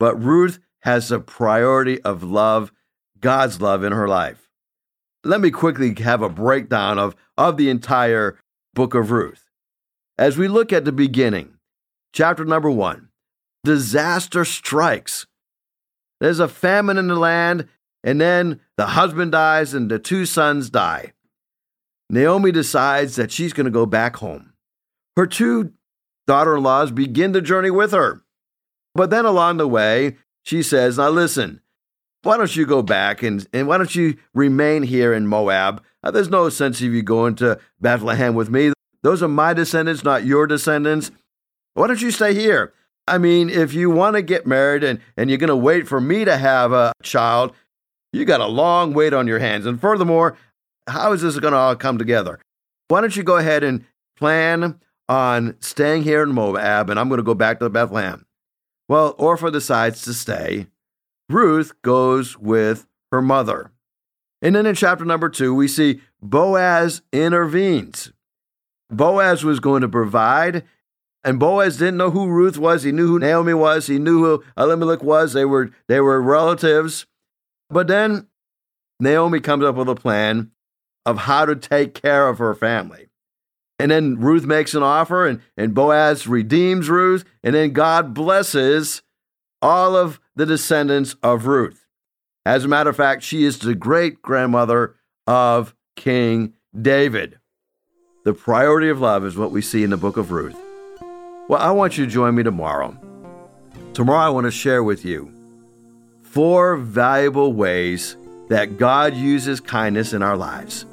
but 0.00 0.16
Ruth 0.16 0.60
has 0.86 1.08
the 1.08 1.18
priority 1.18 2.00
of 2.02 2.22
love, 2.22 2.72
God's 3.18 3.60
love 3.60 3.82
in 3.82 3.90
her 3.90 4.06
life. 4.06 4.48
Let 5.24 5.40
me 5.40 5.50
quickly 5.50 5.92
have 6.00 6.22
a 6.22 6.28
breakdown 6.28 6.96
of, 6.96 7.16
of 7.36 7.56
the 7.56 7.70
entire 7.70 8.38
book 8.72 8.94
of 8.94 9.10
Ruth. 9.10 9.50
As 10.16 10.38
we 10.38 10.46
look 10.46 10.72
at 10.72 10.84
the 10.84 10.92
beginning, 10.92 11.54
chapter 12.12 12.44
number 12.44 12.70
one, 12.70 13.08
disaster 13.64 14.44
strikes. 14.44 15.26
There's 16.20 16.38
a 16.38 16.46
famine 16.46 16.98
in 16.98 17.08
the 17.08 17.16
land, 17.16 17.66
and 18.04 18.20
then 18.20 18.60
the 18.76 18.86
husband 18.86 19.32
dies 19.32 19.74
and 19.74 19.90
the 19.90 19.98
two 19.98 20.24
sons 20.24 20.70
die. 20.70 21.14
Naomi 22.08 22.52
decides 22.52 23.16
that 23.16 23.32
she's 23.32 23.52
going 23.52 23.64
to 23.64 23.72
go 23.72 23.86
back 23.86 24.18
home. 24.18 24.52
Her 25.16 25.26
two 25.26 25.72
daughter 26.28 26.56
in 26.56 26.62
laws 26.62 26.92
begin 26.92 27.32
the 27.32 27.42
journey 27.42 27.72
with 27.72 27.90
her. 27.90 28.22
But 28.94 29.10
then 29.10 29.24
along 29.24 29.56
the 29.56 29.66
way, 29.66 30.16
she 30.46 30.62
says, 30.62 30.96
Now 30.96 31.10
listen, 31.10 31.60
why 32.22 32.36
don't 32.36 32.54
you 32.54 32.66
go 32.66 32.80
back 32.80 33.22
and, 33.22 33.46
and 33.52 33.66
why 33.66 33.78
don't 33.78 33.94
you 33.94 34.16
remain 34.32 34.84
here 34.84 35.12
in 35.12 35.26
Moab? 35.26 35.82
There's 36.02 36.30
no 36.30 36.48
sense 36.48 36.80
of 36.80 36.94
you 36.94 37.02
going 37.02 37.34
to 37.36 37.58
Bethlehem 37.80 38.34
with 38.34 38.48
me. 38.48 38.72
Those 39.02 39.22
are 39.24 39.28
my 39.28 39.54
descendants, 39.54 40.04
not 40.04 40.24
your 40.24 40.46
descendants. 40.46 41.10
Why 41.74 41.88
don't 41.88 42.00
you 42.00 42.12
stay 42.12 42.32
here? 42.32 42.72
I 43.08 43.18
mean, 43.18 43.50
if 43.50 43.74
you 43.74 43.90
want 43.90 44.14
to 44.14 44.22
get 44.22 44.46
married 44.46 44.84
and, 44.84 45.00
and 45.16 45.28
you're 45.30 45.38
going 45.38 45.48
to 45.48 45.56
wait 45.56 45.88
for 45.88 46.00
me 46.00 46.24
to 46.24 46.36
have 46.36 46.72
a 46.72 46.92
child, 47.02 47.52
you 48.12 48.24
got 48.24 48.40
a 48.40 48.46
long 48.46 48.94
wait 48.94 49.12
on 49.12 49.26
your 49.26 49.40
hands. 49.40 49.66
And 49.66 49.80
furthermore, 49.80 50.36
how 50.88 51.12
is 51.12 51.22
this 51.22 51.38
going 51.38 51.52
to 51.52 51.58
all 51.58 51.76
come 51.76 51.98
together? 51.98 52.38
Why 52.88 53.00
don't 53.00 53.16
you 53.16 53.24
go 53.24 53.36
ahead 53.36 53.64
and 53.64 53.84
plan 54.16 54.80
on 55.08 55.56
staying 55.60 56.04
here 56.04 56.22
in 56.22 56.32
Moab, 56.32 56.90
and 56.90 56.98
I'm 56.98 57.08
going 57.08 57.18
to 57.18 57.24
go 57.24 57.34
back 57.34 57.58
to 57.60 57.68
Bethlehem. 57.68 58.25
Well, 58.88 59.14
Orpah 59.18 59.50
decides 59.50 60.02
to 60.02 60.14
stay. 60.14 60.66
Ruth 61.28 61.72
goes 61.82 62.38
with 62.38 62.86
her 63.10 63.20
mother. 63.20 63.72
And 64.42 64.54
then 64.54 64.66
in 64.66 64.74
chapter 64.74 65.04
number 65.04 65.28
two, 65.28 65.54
we 65.54 65.66
see 65.66 66.00
Boaz 66.22 67.02
intervenes. 67.12 68.12
Boaz 68.90 69.44
was 69.44 69.58
going 69.58 69.82
to 69.82 69.88
provide, 69.88 70.64
and 71.24 71.40
Boaz 71.40 71.78
didn't 71.78 71.96
know 71.96 72.10
who 72.10 72.28
Ruth 72.28 72.58
was. 72.58 72.84
He 72.84 72.92
knew 72.92 73.08
who 73.08 73.18
Naomi 73.18 73.54
was. 73.54 73.88
He 73.88 73.98
knew 73.98 74.22
who 74.22 74.44
Elimelech 74.56 75.02
was. 75.02 75.32
They 75.32 75.44
were, 75.44 75.70
they 75.88 76.00
were 76.00 76.22
relatives. 76.22 77.06
But 77.68 77.88
then 77.88 78.28
Naomi 79.00 79.40
comes 79.40 79.64
up 79.64 79.74
with 79.74 79.88
a 79.88 79.96
plan 79.96 80.52
of 81.04 81.18
how 81.18 81.44
to 81.44 81.56
take 81.56 81.94
care 81.94 82.28
of 82.28 82.38
her 82.38 82.54
family. 82.54 83.05
And 83.78 83.90
then 83.90 84.18
Ruth 84.18 84.46
makes 84.46 84.74
an 84.74 84.82
offer, 84.82 85.26
and, 85.26 85.40
and 85.56 85.74
Boaz 85.74 86.26
redeems 86.26 86.88
Ruth, 86.88 87.24
and 87.42 87.54
then 87.54 87.72
God 87.72 88.14
blesses 88.14 89.02
all 89.60 89.94
of 89.94 90.18
the 90.34 90.46
descendants 90.46 91.14
of 91.22 91.46
Ruth. 91.46 91.86
As 92.46 92.64
a 92.64 92.68
matter 92.68 92.90
of 92.90 92.96
fact, 92.96 93.22
she 93.22 93.44
is 93.44 93.58
the 93.58 93.74
great 93.74 94.22
grandmother 94.22 94.94
of 95.26 95.74
King 95.96 96.54
David. 96.80 97.38
The 98.24 98.34
priority 98.34 98.88
of 98.88 99.00
love 99.00 99.24
is 99.24 99.36
what 99.36 99.50
we 99.50 99.62
see 99.62 99.84
in 99.84 99.90
the 99.90 99.96
book 99.96 100.16
of 100.16 100.30
Ruth. 100.30 100.56
Well, 101.48 101.60
I 101.60 101.70
want 101.70 101.98
you 101.98 102.06
to 102.06 102.10
join 102.10 102.34
me 102.34 102.42
tomorrow. 102.42 102.96
Tomorrow, 103.94 104.26
I 104.26 104.30
want 104.30 104.44
to 104.44 104.50
share 104.50 104.82
with 104.82 105.04
you 105.04 105.32
four 106.22 106.76
valuable 106.76 107.52
ways 107.52 108.16
that 108.48 108.78
God 108.78 109.14
uses 109.14 109.60
kindness 109.60 110.12
in 110.12 110.22
our 110.22 110.36
lives. 110.36 110.86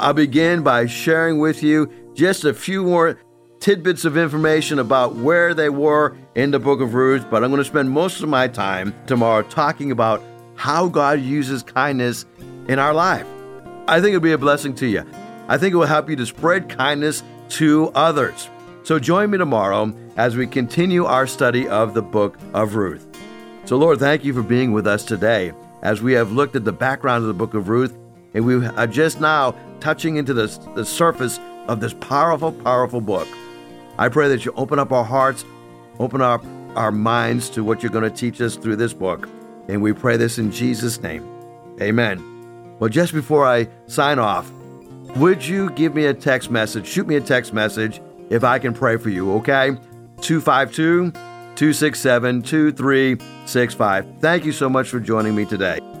I'll 0.00 0.14
begin 0.14 0.62
by 0.62 0.86
sharing 0.86 1.38
with 1.38 1.62
you 1.62 1.90
just 2.18 2.44
a 2.44 2.52
few 2.52 2.82
more 2.82 3.16
tidbits 3.60 4.04
of 4.04 4.16
information 4.16 4.80
about 4.80 5.14
where 5.14 5.54
they 5.54 5.68
were 5.68 6.16
in 6.34 6.50
the 6.50 6.58
book 6.58 6.80
of 6.80 6.94
Ruth, 6.94 7.24
but 7.30 7.44
I'm 7.44 7.50
going 7.50 7.62
to 7.62 7.64
spend 7.64 7.90
most 7.90 8.20
of 8.20 8.28
my 8.28 8.48
time 8.48 8.92
tomorrow 9.06 9.42
talking 9.42 9.92
about 9.92 10.20
how 10.56 10.88
God 10.88 11.20
uses 11.20 11.62
kindness 11.62 12.26
in 12.66 12.80
our 12.80 12.92
life. 12.92 13.24
I 13.86 14.00
think 14.00 14.08
it'll 14.08 14.20
be 14.20 14.32
a 14.32 14.38
blessing 14.38 14.74
to 14.76 14.86
you. 14.88 15.04
I 15.46 15.58
think 15.58 15.72
it 15.72 15.76
will 15.76 15.86
help 15.86 16.10
you 16.10 16.16
to 16.16 16.26
spread 16.26 16.68
kindness 16.68 17.22
to 17.50 17.92
others. 17.94 18.50
So 18.82 18.98
join 18.98 19.30
me 19.30 19.38
tomorrow 19.38 19.94
as 20.16 20.36
we 20.36 20.48
continue 20.48 21.04
our 21.04 21.28
study 21.28 21.68
of 21.68 21.94
the 21.94 22.02
book 22.02 22.36
of 22.52 22.74
Ruth. 22.74 23.06
So, 23.64 23.76
Lord, 23.76 24.00
thank 24.00 24.24
you 24.24 24.34
for 24.34 24.42
being 24.42 24.72
with 24.72 24.88
us 24.88 25.04
today 25.04 25.52
as 25.82 26.02
we 26.02 26.14
have 26.14 26.32
looked 26.32 26.56
at 26.56 26.64
the 26.64 26.72
background 26.72 27.22
of 27.22 27.28
the 27.28 27.34
book 27.34 27.54
of 27.54 27.68
Ruth 27.68 27.96
And 28.34 28.44
we 28.44 28.66
are 28.66 28.88
just 28.88 29.20
now 29.20 29.54
touching 29.78 30.16
into 30.16 30.34
the, 30.34 30.46
the 30.74 30.84
surface 30.84 31.38
of 31.68 31.80
this 31.80 31.94
powerful, 31.94 32.52
powerful 32.52 33.00
book. 33.00 33.28
I 33.98 34.08
pray 34.08 34.28
that 34.28 34.44
you 34.44 34.52
open 34.56 34.78
up 34.78 34.92
our 34.92 35.04
hearts, 35.04 35.44
open 35.98 36.20
up 36.20 36.44
our 36.76 36.90
minds 36.90 37.50
to 37.50 37.62
what 37.62 37.82
you're 37.82 37.92
going 37.92 38.08
to 38.08 38.16
teach 38.16 38.40
us 38.40 38.56
through 38.56 38.76
this 38.76 38.92
book. 38.92 39.28
And 39.68 39.82
we 39.82 39.92
pray 39.92 40.16
this 40.16 40.38
in 40.38 40.50
Jesus' 40.50 41.00
name. 41.00 41.28
Amen. 41.80 42.76
Well, 42.78 42.88
just 42.88 43.12
before 43.12 43.46
I 43.46 43.68
sign 43.86 44.18
off, 44.18 44.50
would 45.16 45.44
you 45.44 45.70
give 45.70 45.94
me 45.94 46.06
a 46.06 46.14
text 46.14 46.50
message? 46.50 46.86
Shoot 46.86 47.06
me 47.06 47.16
a 47.16 47.20
text 47.20 47.52
message 47.52 48.00
if 48.30 48.44
I 48.44 48.58
can 48.58 48.72
pray 48.72 48.96
for 48.96 49.10
you, 49.10 49.32
okay? 49.34 49.70
252 50.20 51.12
267 51.12 52.42
2365. 52.42 54.06
Thank 54.20 54.44
you 54.44 54.52
so 54.52 54.68
much 54.68 54.88
for 54.88 55.00
joining 55.00 55.34
me 55.34 55.44
today. 55.44 55.80